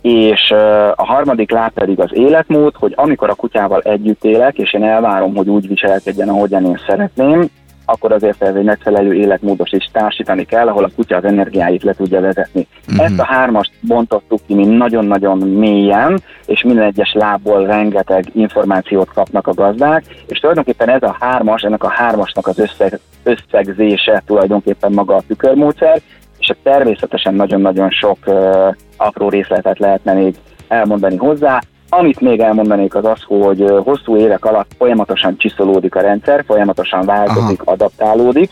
és 0.00 0.50
a 0.94 1.06
harmadik 1.06 1.50
láb 1.50 1.72
pedig 1.72 2.00
az 2.00 2.10
életmód, 2.12 2.74
hogy 2.76 2.92
amikor 2.96 3.30
a 3.30 3.34
kutyával 3.34 3.80
együtt 3.80 4.24
élek, 4.24 4.58
és 4.58 4.72
én 4.72 4.84
elvárom, 4.84 5.34
hogy 5.36 5.48
úgy 5.48 5.68
viselkedjen, 5.68 6.28
ahogyan 6.28 6.64
én 6.64 6.80
szeretném, 6.86 7.48
akkor 7.92 8.12
azért 8.12 8.42
ez 8.42 8.54
egy 8.54 8.64
megfelelő 8.64 9.14
életmódos 9.14 9.70
is 9.70 9.88
társítani 9.92 10.44
kell, 10.44 10.68
ahol 10.68 10.84
a 10.84 10.90
kutya 10.96 11.16
az 11.16 11.24
energiáit 11.24 11.82
le 11.82 11.92
tudja 11.92 12.20
vezetni. 12.20 12.66
Mhm. 12.86 12.96
Uh-huh. 12.96 13.10
Ezt 13.10 13.20
a 13.20 13.24
hármast 13.24 13.72
bontottuk 13.80 14.40
ki 14.46 14.54
mi 14.54 14.64
nagyon-nagyon 14.64 15.38
mélyen, 15.38 16.20
és 16.46 16.62
minden 16.62 16.84
egyes 16.84 17.12
lábból 17.12 17.66
rengeteg 17.66 18.24
információt 18.32 19.12
kapnak 19.14 19.46
a 19.46 19.54
gazdák, 19.54 20.04
és 20.26 20.38
tulajdonképpen 20.38 20.88
ez 20.88 21.02
a 21.02 21.16
hármas, 21.20 21.62
ennek 21.62 21.84
a 21.84 21.90
hármasnak 21.90 22.46
az 22.46 22.58
összeg, 22.58 23.00
összegzése 23.22 24.22
tulajdonképpen 24.26 24.92
maga 24.92 25.14
a 25.16 25.22
tükörmódszer, 25.26 26.00
és 26.38 26.52
természetesen 26.62 27.34
nagyon-nagyon 27.34 27.90
sok 27.90 28.18
uh, 28.26 28.74
apró 28.96 29.28
részletet 29.28 29.78
lehetne 29.78 30.12
még 30.12 30.34
elmondani 30.68 31.16
hozzá. 31.16 31.60
Amit 31.94 32.20
még 32.20 32.40
elmondanék 32.40 32.94
az 32.94 33.04
az, 33.04 33.22
hogy 33.26 33.64
hosszú 33.84 34.16
évek 34.16 34.44
alatt 34.44 34.70
folyamatosan 34.78 35.36
csiszolódik 35.36 35.94
a 35.94 36.00
rendszer, 36.00 36.44
folyamatosan 36.46 37.04
változik, 37.04 37.62
Aha. 37.62 37.72
adaptálódik, 37.72 38.50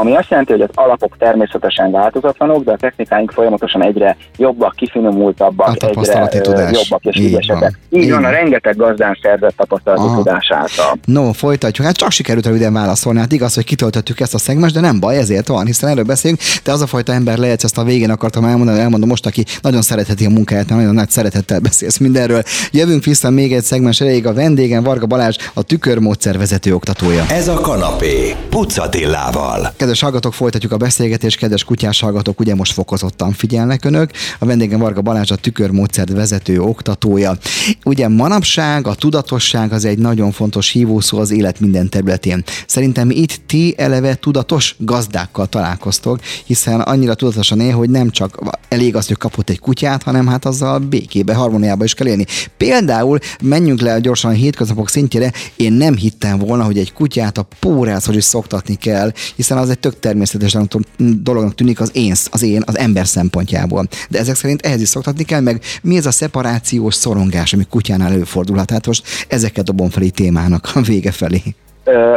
ami 0.00 0.16
azt 0.16 0.28
jelenti, 0.30 0.52
hogy 0.52 0.60
az 0.60 0.68
alapok 0.74 1.16
természetesen 1.18 1.90
változatlanok, 1.90 2.64
de 2.64 2.72
a 2.72 2.76
technikáink 2.76 3.30
folyamatosan 3.30 3.84
egyre 3.84 4.16
jobbak, 4.36 4.74
kifinomultabbak, 4.76 5.68
A 5.68 5.74
tapasztalati 5.74 6.36
egyre 6.38 6.52
tudás. 6.52 6.72
jobbak 6.72 7.04
és 7.04 7.20
ügyesebbek. 7.24 7.78
Így 7.90 8.02
Így 8.02 8.10
van, 8.10 8.24
a 8.24 8.30
rengeteg 8.30 8.76
gazdán 8.76 9.18
szerzett 9.22 9.56
tapasztalati 9.56 10.02
Aha. 10.02 10.16
tudás 10.16 10.50
által. 10.50 10.98
No, 11.04 11.32
folytatjuk. 11.32 11.86
Hát 11.86 11.96
csak 11.96 12.10
sikerült 12.10 12.46
röviden 12.46 12.72
válaszolni. 12.72 13.18
Hát 13.18 13.32
igaz, 13.32 13.54
hogy 13.54 13.64
kitöltöttük 13.64 14.20
ezt 14.20 14.34
a 14.34 14.38
szegmest, 14.38 14.74
de 14.74 14.80
nem 14.80 15.00
baj, 15.00 15.16
ezért 15.16 15.48
van, 15.48 15.66
hiszen 15.66 15.90
erről 15.90 16.04
beszélünk. 16.04 16.40
Te 16.62 16.72
az 16.72 16.80
a 16.80 16.86
fajta 16.86 17.12
ember 17.12 17.38
lehetsz, 17.38 17.64
ezt 17.64 17.78
a 17.78 17.84
végén 17.84 18.10
akartam 18.10 18.44
elmondani, 18.44 18.78
elmondom 18.80 19.08
most, 19.08 19.26
aki 19.26 19.44
nagyon 19.62 19.82
szeretheti 19.82 20.24
a 20.24 20.30
munkáját, 20.30 20.64
mert 20.68 20.80
nagyon 20.80 20.94
nagy 20.94 21.10
szeretettel 21.10 21.60
beszélsz 21.60 21.98
mindenről. 21.98 22.42
Jövünk 22.70 23.04
vissza 23.04 23.30
még 23.30 23.52
egy 23.52 23.62
szegmens 23.62 24.00
elég 24.00 24.26
a 24.26 24.32
vendégem, 24.32 24.82
Varga 24.82 25.06
Balázs, 25.06 25.36
a 25.54 25.62
tükörmódszer 25.62 26.38
vezető 26.38 26.74
oktatója. 26.74 27.24
Ez 27.30 27.48
a 27.48 27.54
kanapé, 27.60 28.34
Pucatillával. 28.50 29.72
Kedves 29.76 29.89
Kedves 29.90 30.08
hallgatók, 30.08 30.34
folytatjuk 30.34 30.72
a 30.72 30.76
beszélgetést, 30.76 31.38
kedves 31.38 31.64
kutyás 31.64 32.00
hallgatók, 32.00 32.40
ugye 32.40 32.54
most 32.54 32.72
fokozottan 32.72 33.32
figyelnek 33.32 33.84
önök. 33.84 34.10
A 34.38 34.46
vendégem 34.46 34.78
Varga 34.78 35.00
Balázs, 35.00 35.30
a 35.30 35.36
tükörmódszert 35.36 36.12
vezető 36.12 36.60
oktatója. 36.60 37.36
Ugye 37.84 38.08
manapság 38.08 38.86
a 38.86 38.94
tudatosság 38.94 39.72
az 39.72 39.84
egy 39.84 39.98
nagyon 39.98 40.32
fontos 40.32 40.70
hívószó 40.70 41.18
az 41.18 41.30
élet 41.30 41.60
minden 41.60 41.88
területén. 41.88 42.44
Szerintem 42.66 43.10
itt 43.10 43.40
ti 43.46 43.74
eleve 43.76 44.14
tudatos 44.14 44.74
gazdákkal 44.78 45.46
találkoztok, 45.46 46.20
hiszen 46.44 46.80
annyira 46.80 47.14
tudatosan 47.14 47.60
él, 47.60 47.74
hogy 47.74 47.90
nem 47.90 48.10
csak 48.10 48.58
elég 48.68 48.96
az, 48.96 49.06
hogy 49.06 49.16
kapott 49.16 49.50
egy 49.50 49.58
kutyát, 49.58 50.02
hanem 50.02 50.26
hát 50.26 50.44
azzal 50.44 50.78
békébe, 50.78 51.34
harmóniába 51.34 51.84
is 51.84 51.94
kell 51.94 52.06
élni. 52.06 52.26
Például 52.56 53.18
menjünk 53.42 53.80
le 53.80 54.00
gyorsan 54.00 54.30
a 54.30 54.34
hétköznapok 54.34 54.88
szintjére, 54.88 55.32
én 55.56 55.72
nem 55.72 55.96
hittem 55.96 56.38
volna, 56.38 56.64
hogy 56.64 56.78
egy 56.78 56.92
kutyát 56.92 57.38
a 57.38 57.46
pórázhoz 57.60 58.16
is 58.16 58.24
szoktatni 58.24 58.74
kell, 58.74 59.12
hiszen 59.36 59.58
az 59.58 59.69
egy 59.70 59.78
tök 59.78 59.98
természetes 59.98 60.56
dolognak 60.96 61.54
tűnik 61.54 61.80
az 61.80 61.90
én, 61.92 62.14
az 62.30 62.42
én, 62.42 62.62
az 62.66 62.78
ember 62.78 63.06
szempontjából. 63.06 63.88
De 64.08 64.18
ezek 64.18 64.34
szerint 64.34 64.66
ehhez 64.66 64.80
is 64.80 64.88
szoktatni 64.88 65.24
kell, 65.24 65.40
meg 65.40 65.62
mi 65.82 65.96
ez 65.96 66.06
a 66.06 66.10
szeparációs 66.10 66.94
szorongás, 66.94 67.52
ami 67.52 67.66
kutyánál 67.70 68.12
előfordulhat. 68.12 68.70
Hát 68.70 68.86
most 68.86 69.02
ezeket 69.28 69.64
dobom 69.64 69.90
fel 69.90 70.08
témának 70.08 70.70
a 70.74 70.80
vége 70.80 71.12
felé 71.12 71.42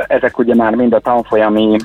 ezek 0.08 0.38
ugye 0.38 0.56
már 0.56 0.76
mind 0.76 0.94
a 0.94 1.00
tanfolyami 1.00 1.78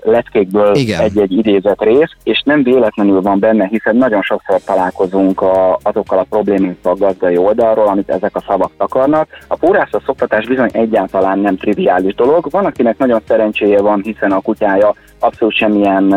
leckékből 0.00 0.74
Igen. 0.74 1.00
egy-egy 1.00 1.32
idézett 1.32 1.82
rész, 1.82 2.10
és 2.22 2.42
nem 2.44 2.62
véletlenül 2.62 3.20
van 3.22 3.38
benne, 3.38 3.66
hiszen 3.66 3.96
nagyon 3.96 4.22
sokszor 4.22 4.60
találkozunk 4.64 5.40
a, 5.40 5.78
azokkal 5.82 6.18
a 6.18 6.26
problémákkal 6.28 6.92
a 6.92 6.94
gazdai 6.94 7.36
oldalról, 7.36 7.86
amit 7.86 8.10
ezek 8.10 8.36
a 8.36 8.44
szavak 8.46 8.70
takarnak. 8.76 9.28
A 9.48 9.56
pórászat 9.56 10.02
szoktatás 10.04 10.46
bizony 10.46 10.70
egyáltalán 10.72 11.38
nem 11.38 11.56
triviális 11.56 12.14
dolog. 12.14 12.50
Van, 12.50 12.64
akinek 12.64 12.98
nagyon 12.98 13.20
szerencséje 13.26 13.80
van, 13.80 14.00
hiszen 14.02 14.32
a 14.32 14.40
kutyája 14.40 14.94
abszolút 15.18 15.54
semmilyen 15.54 16.14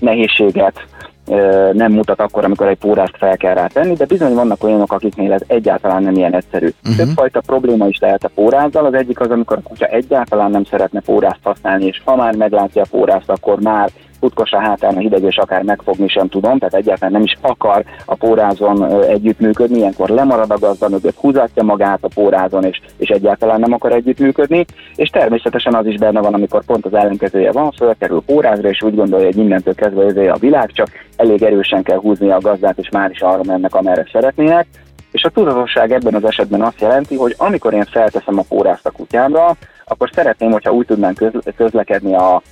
nehézséget 0.00 0.86
nem 1.72 1.92
mutat 1.92 2.20
akkor, 2.20 2.44
amikor 2.44 2.66
egy 2.66 2.78
pórást 2.78 3.16
fel 3.16 3.36
kell 3.36 3.54
rá 3.54 3.66
tenni, 3.66 3.94
de 3.94 4.04
bizony 4.04 4.34
vannak 4.34 4.64
olyanok, 4.64 4.92
akiknél 4.92 5.32
ez 5.32 5.42
egyáltalán 5.46 6.02
nem 6.02 6.14
ilyen 6.14 6.34
egyszerű. 6.34 6.66
Uh-huh. 6.66 6.96
Többfajta 6.96 7.40
probléma 7.40 7.86
is 7.86 7.98
lehet 7.98 8.24
a 8.24 8.30
pórázzal. 8.34 8.86
Az 8.86 8.94
egyik 8.94 9.20
az, 9.20 9.30
amikor 9.30 9.56
a 9.56 9.68
kutya 9.68 9.86
egyáltalán 9.86 10.50
nem 10.50 10.64
szeretne 10.64 11.00
pórázt 11.00 11.40
használni, 11.42 11.84
és 11.86 12.02
ha 12.04 12.16
már 12.16 12.34
meglátja 12.34 12.82
a 12.82 12.86
pórázt, 12.90 13.30
akkor 13.30 13.60
már 13.60 13.90
futkos 14.20 14.52
a 14.52 14.60
hátán 14.60 14.96
a 14.96 14.98
hideg, 14.98 15.22
és 15.22 15.36
akár 15.36 15.62
megfogni 15.62 16.08
sem 16.08 16.28
tudom, 16.28 16.58
tehát 16.58 16.74
egyáltalán 16.74 17.12
nem 17.12 17.22
is 17.22 17.36
akar 17.40 17.84
a 18.04 18.14
pórázon 18.14 19.02
együttműködni, 19.02 19.78
ilyenkor 19.78 20.08
lemarad 20.08 20.50
a 20.50 20.58
gazda 20.58 20.88
mögött, 20.88 21.16
húzatja 21.16 21.62
magát 21.62 21.98
a 22.02 22.08
pórázon, 22.14 22.64
és, 22.64 22.80
és 22.96 23.08
egyáltalán 23.08 23.60
nem 23.60 23.72
akar 23.72 23.92
együttműködni, 23.92 24.64
és 24.94 25.08
természetesen 25.08 25.74
az 25.74 25.86
is 25.86 25.96
benne 25.96 26.20
van, 26.20 26.34
amikor 26.34 26.64
pont 26.64 26.86
az 26.86 26.94
ellenkezője 26.94 27.52
van, 27.52 27.70
fölkerül 27.70 28.22
pórázra, 28.26 28.68
és 28.68 28.82
úgy 28.82 28.94
gondolja, 28.94 29.26
hogy 29.26 29.36
mindentől 29.36 29.74
kezdve 29.74 30.04
ez 30.04 30.16
a 30.16 30.38
világ, 30.40 30.72
csak 30.72 30.88
elég 31.16 31.42
erősen 31.42 31.82
kell 31.82 31.98
húzni 31.98 32.30
a 32.30 32.40
gazdát, 32.40 32.78
és 32.78 32.88
már 32.88 33.10
is 33.10 33.20
arra 33.20 33.42
mennek, 33.44 33.74
amerre 33.74 34.06
szeretnének. 34.12 34.66
És 35.10 35.24
a 35.24 35.30
tudatosság 35.30 35.92
ebben 35.92 36.14
az 36.14 36.24
esetben 36.24 36.62
azt 36.62 36.80
jelenti, 36.80 37.16
hogy 37.16 37.34
amikor 37.38 37.72
én 37.72 37.84
felteszem 37.84 38.38
a 38.38 38.44
pórázt 38.48 38.86
a 38.86 38.90
kutyámra, 38.90 39.56
akkor 39.88 40.10
szeretném, 40.12 40.50
hogyha 40.50 40.72
úgy 40.72 40.86
tudnánk 40.86 41.18
közlekedni 41.56 42.14
a, 42.14 42.42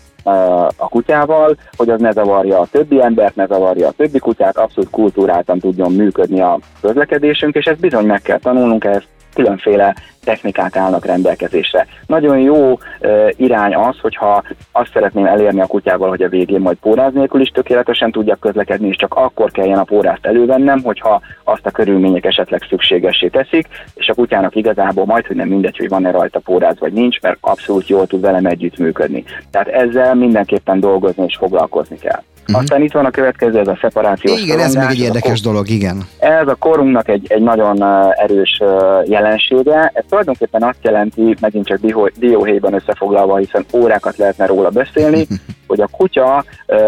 a 0.76 0.88
kutyával, 0.88 1.56
hogy 1.76 1.90
az 1.90 2.00
ne 2.00 2.10
zavarja 2.10 2.60
a 2.60 2.66
többi 2.70 3.02
embert, 3.02 3.36
ne 3.36 3.46
zavarja 3.46 3.88
a 3.88 3.92
többi 3.96 4.18
kutyát, 4.18 4.56
abszolút 4.56 4.90
kultúráltan 4.90 5.58
tudjon 5.58 5.92
működni 5.92 6.40
a 6.40 6.58
közlekedésünk, 6.80 7.54
és 7.54 7.64
ezt 7.64 7.80
bizony 7.80 8.06
meg 8.06 8.22
kell 8.22 8.38
tanulnunk, 8.38 8.84
ezt 8.84 9.08
különféle 9.36 9.94
technikák 10.24 10.76
állnak 10.76 11.04
rendelkezésre. 11.04 11.86
Nagyon 12.06 12.38
jó 12.38 12.78
e, 13.00 13.32
irány 13.36 13.74
az, 13.74 13.98
hogyha 14.00 14.42
azt 14.72 14.90
szeretném 14.92 15.26
elérni 15.26 15.60
a 15.60 15.66
kutyával, 15.66 16.08
hogy 16.08 16.22
a 16.22 16.28
végén 16.28 16.60
majd 16.60 16.76
póráz 16.76 17.12
nélkül 17.12 17.40
is 17.40 17.48
tökéletesen 17.48 18.10
tudjak 18.10 18.40
közlekedni, 18.40 18.88
és 18.88 18.96
csak 18.96 19.14
akkor 19.14 19.50
kelljen 19.50 19.78
a 19.78 19.84
pórázt 19.84 20.26
elővennem, 20.26 20.82
hogyha 20.82 21.20
azt 21.44 21.66
a 21.66 21.70
körülmények 21.70 22.24
esetleg 22.24 22.62
szükségessé 22.68 23.28
teszik, 23.28 23.66
és 23.94 24.08
a 24.08 24.14
kutyának 24.14 24.56
igazából 24.56 25.04
majd, 25.04 25.26
hogy 25.26 25.36
nem 25.36 25.48
mindegy, 25.48 25.76
hogy 25.76 25.88
van-e 25.88 26.10
rajta 26.10 26.38
póráz 26.38 26.78
vagy 26.78 26.92
nincs, 26.92 27.20
mert 27.20 27.38
abszolút 27.40 27.88
jól 27.88 28.06
tud 28.06 28.20
velem 28.20 28.46
együttműködni. 28.46 29.24
Tehát 29.50 29.68
ezzel 29.68 30.14
mindenképpen 30.14 30.80
dolgozni 30.80 31.24
és 31.24 31.36
foglalkozni 31.36 31.96
kell. 31.98 32.22
Uh-huh. 32.48 32.62
Aztán 32.62 32.82
itt 32.82 32.92
van 32.92 33.04
a 33.04 33.10
következő, 33.10 33.58
ez 33.58 33.68
a 33.68 33.78
szeparációs 33.80 34.40
Igen, 34.40 34.58
ez 34.58 34.74
még 34.74 34.86
egy 34.88 34.98
érdekes 34.98 35.40
kor... 35.42 35.52
dolog, 35.52 35.68
igen. 35.68 36.06
Ez 36.18 36.48
a 36.48 36.54
korunknak 36.54 37.08
egy, 37.08 37.26
egy 37.28 37.42
nagyon 37.42 37.84
erős 38.14 38.62
jelensége. 39.04 39.90
Ez 39.94 40.04
tulajdonképpen 40.08 40.62
azt 40.62 40.78
jelenti, 40.82 41.36
megint 41.40 41.66
csak 41.66 41.80
dióhéjban 42.18 42.74
összefoglalva, 42.74 43.36
hiszen 43.36 43.64
órákat 43.72 44.16
lehetne 44.16 44.46
róla 44.46 44.68
beszélni, 44.68 45.26
hogy 45.66 45.80
a 45.80 45.86
kutya 45.86 46.44
uh, 46.66 46.78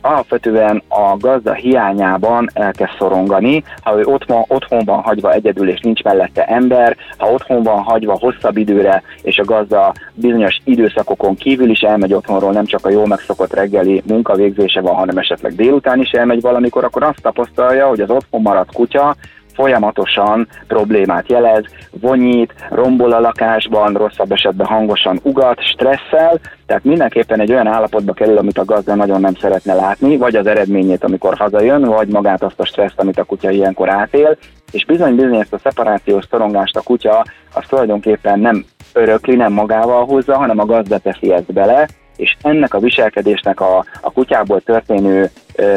alapvetően 0.00 0.82
a 0.88 1.16
gazda 1.16 1.52
hiányában 1.52 2.48
elkezd 2.52 2.90
szorongani, 2.98 3.64
ha 3.82 3.98
ő 3.98 4.04
otthon, 4.04 4.44
otthon 4.48 4.84
van 4.84 5.02
hagyva 5.02 5.32
egyedül 5.32 5.70
és 5.70 5.80
nincs 5.80 6.02
mellette 6.02 6.44
ember, 6.44 6.96
ha 7.18 7.30
otthon 7.30 7.62
van 7.62 7.82
hagyva 7.82 8.18
hosszabb 8.20 8.56
időre 8.56 9.02
és 9.22 9.38
a 9.38 9.44
gazda 9.44 9.94
bizonyos 10.14 10.60
időszakokon 10.64 11.34
kívül 11.34 11.70
is 11.70 11.80
elmegy 11.80 12.14
otthonról, 12.14 12.52
nem 12.52 12.66
csak 12.66 12.86
a 12.86 12.90
jól 12.90 13.06
megszokott 13.06 13.54
reggeli 13.54 14.02
munkavégzése 14.06 14.80
van, 14.80 14.94
hanem 14.94 15.18
esetleg 15.18 15.54
délután 15.54 16.00
is 16.00 16.10
elmegy 16.10 16.40
valamikor, 16.40 16.84
akkor 16.84 17.02
azt 17.02 17.22
tapasztalja, 17.22 17.86
hogy 17.86 18.00
az 18.00 18.10
otthon 18.10 18.42
maradt 18.42 18.72
kutya 18.72 19.16
folyamatosan 19.58 20.48
problémát 20.66 21.28
jelez, 21.28 21.64
vonyít, 22.00 22.54
rombol 22.70 23.12
a 23.12 23.20
lakásban, 23.20 23.92
rosszabb 23.92 24.32
esetben 24.32 24.66
hangosan 24.66 25.20
ugat, 25.22 25.62
stresszel, 25.62 26.40
tehát 26.66 26.84
mindenképpen 26.84 27.40
egy 27.40 27.52
olyan 27.52 27.66
állapotba 27.66 28.12
kerül, 28.12 28.38
amit 28.38 28.58
a 28.58 28.64
gazda 28.64 28.94
nagyon 28.94 29.20
nem 29.20 29.34
szeretne 29.34 29.74
látni, 29.74 30.16
vagy 30.16 30.36
az 30.36 30.46
eredményét, 30.46 31.04
amikor 31.04 31.36
hazajön, 31.36 31.84
vagy 31.84 32.08
magát 32.08 32.42
azt 32.42 32.60
a 32.60 32.64
stresszt, 32.64 33.00
amit 33.00 33.18
a 33.18 33.24
kutya 33.24 33.50
ilyenkor 33.50 33.88
átél, 33.88 34.36
és 34.70 34.84
bizony-bizony 34.84 35.40
ezt 35.40 35.52
a 35.52 35.58
szeparációs 35.58 36.24
szorongást 36.30 36.76
a 36.76 36.82
kutya 36.82 37.24
az 37.54 37.64
tulajdonképpen 37.68 38.40
nem 38.40 38.64
örökli, 38.92 39.36
nem 39.36 39.52
magával 39.52 40.04
hozza, 40.04 40.36
hanem 40.36 40.58
a 40.58 40.64
gazda 40.64 40.98
teszi 40.98 41.32
ezt 41.32 41.52
bele, 41.52 41.88
és 42.18 42.36
ennek 42.42 42.74
a 42.74 42.78
viselkedésnek 42.78 43.60
a, 43.60 43.84
a 44.00 44.12
kutyából 44.12 44.60
történő 44.60 45.30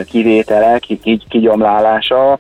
kivétele, 0.06 0.80
kigyomlálása, 1.30 2.40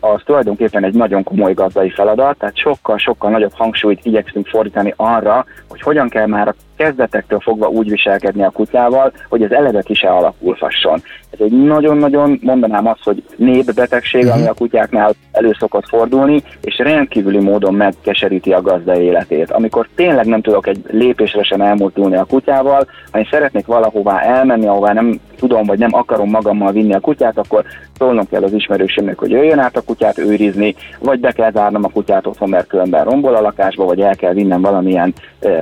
az 0.00 0.20
tulajdonképpen 0.24 0.84
egy 0.84 0.94
nagyon 0.94 1.22
komoly 1.22 1.52
gazdai 1.52 1.90
feladat, 1.90 2.38
tehát 2.38 2.56
sokkal-sokkal 2.56 3.30
nagyobb 3.30 3.52
hangsúlyt 3.54 4.04
igyekszünk 4.04 4.46
fordítani 4.46 4.92
arra, 4.96 5.44
hogy 5.68 5.80
hogyan 5.80 6.08
kell 6.08 6.26
már 6.26 6.48
a 6.48 6.54
kezdetektől 6.76 7.40
fogva 7.40 7.68
úgy 7.68 7.90
viselkedni 7.90 8.42
a 8.42 8.50
kutyával, 8.50 9.12
hogy 9.28 9.42
ez 9.42 9.50
eleve 9.50 9.82
ki 9.82 9.94
se 9.94 10.08
alakulhasson. 10.08 11.02
Ez 11.38 11.44
egy 11.44 11.64
nagyon-nagyon, 11.64 12.38
mondanám 12.42 12.86
azt, 12.86 13.02
hogy 13.02 13.22
népbetegség, 13.36 14.26
ami 14.26 14.40
mhm. 14.40 14.50
a 14.50 14.54
kutyáknál 14.54 15.14
elő 15.32 15.56
szokott 15.58 15.88
fordulni, 15.88 16.42
és 16.60 16.78
rendkívüli 16.78 17.38
módon 17.38 17.74
megkeseríti 17.74 18.52
a 18.52 18.62
gazda 18.62 19.00
életét. 19.00 19.50
Amikor 19.50 19.88
tényleg 19.94 20.26
nem 20.26 20.40
tudok 20.40 20.66
egy 20.66 20.82
lépésre 20.90 21.42
sem 21.42 21.60
elmozdulni 21.60 22.16
a 22.16 22.24
kutyával, 22.24 22.86
ha 23.10 23.18
én 23.18 23.28
szeretnék 23.30 23.66
valahová 23.66 24.20
elmenni, 24.20 24.66
ahová 24.66 24.92
nem 24.92 25.20
tudom, 25.48 25.64
vagy 25.64 25.78
nem 25.78 25.94
akarom 25.94 26.30
magammal 26.30 26.72
vinni 26.72 26.94
a 26.94 27.00
kutyát, 27.00 27.38
akkor 27.38 27.64
szólnom 27.98 28.28
kell 28.28 28.42
az 28.42 28.52
ismerősömnek, 28.52 29.18
hogy 29.18 29.30
jöjjön 29.30 29.58
át 29.58 29.76
a 29.76 29.80
kutyát 29.80 30.18
őrizni, 30.18 30.74
vagy 30.98 31.20
be 31.20 31.32
kell 31.32 31.52
zárnom 31.52 31.84
a 31.84 31.88
kutyát 31.88 32.26
otthon, 32.26 32.48
mert 32.48 32.66
különben 32.66 33.04
rombol 33.04 33.34
a 33.34 33.40
lakásba, 33.40 33.84
vagy 33.84 34.00
el 34.00 34.16
kell 34.16 34.32
vinnem 34.32 34.60
valamilyen 34.60 35.14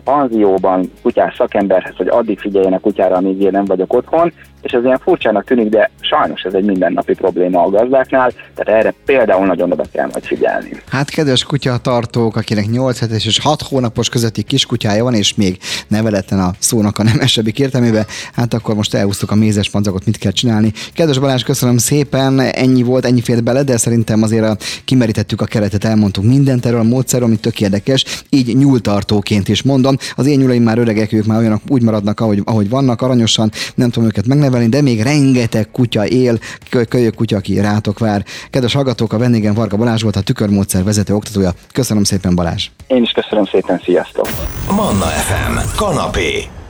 panzióban 0.05 0.93
kutyás 1.03 1.35
szakemberhez, 1.37 1.97
hogy 1.97 2.09
addig 2.09 2.39
figyeljen 2.39 2.73
a 2.73 2.79
kutyára, 2.79 3.17
amíg 3.17 3.41
én 3.41 3.51
nem 3.53 3.65
vagyok 3.65 3.93
otthon, 3.93 4.33
és 4.63 4.73
ez 4.73 4.85
ilyen 4.85 4.99
furcsának 4.99 5.45
tűnik, 5.45 5.69
de 5.69 5.91
sajnos 6.01 6.43
ez 6.43 6.55
egy 6.55 6.65
mindennapi 6.65 7.15
probléma 7.15 7.63
a 7.63 7.71
gazdáknál, 7.71 8.31
tehát 8.55 8.81
erre 8.81 8.95
például 9.05 9.47
nagyon 9.47 9.73
oda 9.73 9.85
kell 9.93 10.09
majd 10.13 10.25
figyelni. 10.25 10.71
Hát 10.89 11.11
kedves 11.11 11.45
kutyatartók, 11.45 12.37
akinek 12.37 12.67
8 12.67 13.01
hetes 13.01 13.27
és 13.27 13.39
6 13.39 13.63
hónapos 13.63 14.09
közötti 14.09 14.43
kiskutyája 14.43 15.05
van, 15.05 15.15
és 15.15 15.35
még 15.35 15.59
neveletlen 15.89 16.41
a 16.41 16.51
szónak 16.59 16.99
a 16.99 17.03
nemesebbik 17.03 17.59
értelmébe, 17.59 18.07
hát 18.33 18.55
akkor 18.55 18.75
most 18.75 18.95
elhúztuk 18.95 19.31
a 19.31 19.35
mézes 19.35 19.71
panzagot, 19.73 20.07
mit 20.07 20.19
kell 20.19 20.33
csinálni. 20.33 20.73
Kedves 20.95 21.19
Balázs, 21.19 21.43
köszönöm 21.43 21.79
szépen, 21.79 22.41
ennyi 22.41 22.83
volt, 22.83 23.05
ennyi 23.05 23.21
fért 23.21 23.43
bele, 23.43 23.63
de 23.63 23.77
szerintem 23.77 24.23
azért 24.23 24.45
a, 24.45 24.57
kimerítettük 24.85 25.41
a 25.41 25.45
keretet, 25.45 25.85
elmondtuk 25.85 26.25
mindent 26.25 26.67
erről 26.67 26.81
a 26.81 26.83
módszerről, 26.83 27.27
ami 27.29 27.37
tök 27.37 27.61
érdekes, 27.61 28.05
így 28.31 28.57
nyúltartóként 28.57 29.49
is 29.49 29.63
mondom. 29.63 29.97
Az 30.17 30.27
én 30.27 30.39
nyúlaim 30.39 30.63
már 30.63 30.79
öregek, 30.79 31.13
ők 31.13 31.27
már 31.27 31.39
olyanok 31.39 31.63
úgy 31.69 31.83
maradnak, 31.83 32.21
ahogy, 32.21 32.43
ahogy 32.45 32.69
vannak, 32.69 33.03
aranyosan, 33.03 33.51
nem 33.75 33.91
tudom 33.91 34.09
őket 34.09 34.27
megnevezni, 34.27 34.51
nevelni, 34.53 34.69
de 34.69 34.83
még 34.83 35.03
rengeteg 35.03 35.71
kutya 35.71 36.07
él, 36.07 36.39
kölyök 36.89 37.15
kutya, 37.15 37.37
aki 37.37 37.61
rátok 37.61 37.99
vár. 37.99 38.25
Kedves 38.51 38.75
hallgatók, 38.75 39.13
a 39.13 39.19
vendégem 39.19 39.55
Varga 39.55 39.77
Balázs 39.77 40.03
volt, 40.03 40.17
a 40.17 40.21
tükörmódszer 40.21 40.85
vezető 40.85 41.15
oktatója. 41.15 41.53
Köszönöm 41.73 42.05
szépen 42.05 42.35
Balázs. 42.35 42.71
Én 42.87 43.03
is 43.03 43.11
köszönöm 43.11 43.45
szépen, 43.45 43.81
sziasztok! 43.85 44.29
Manna 44.71 45.05
FM, 45.05 45.77
kanapé. 45.77 46.62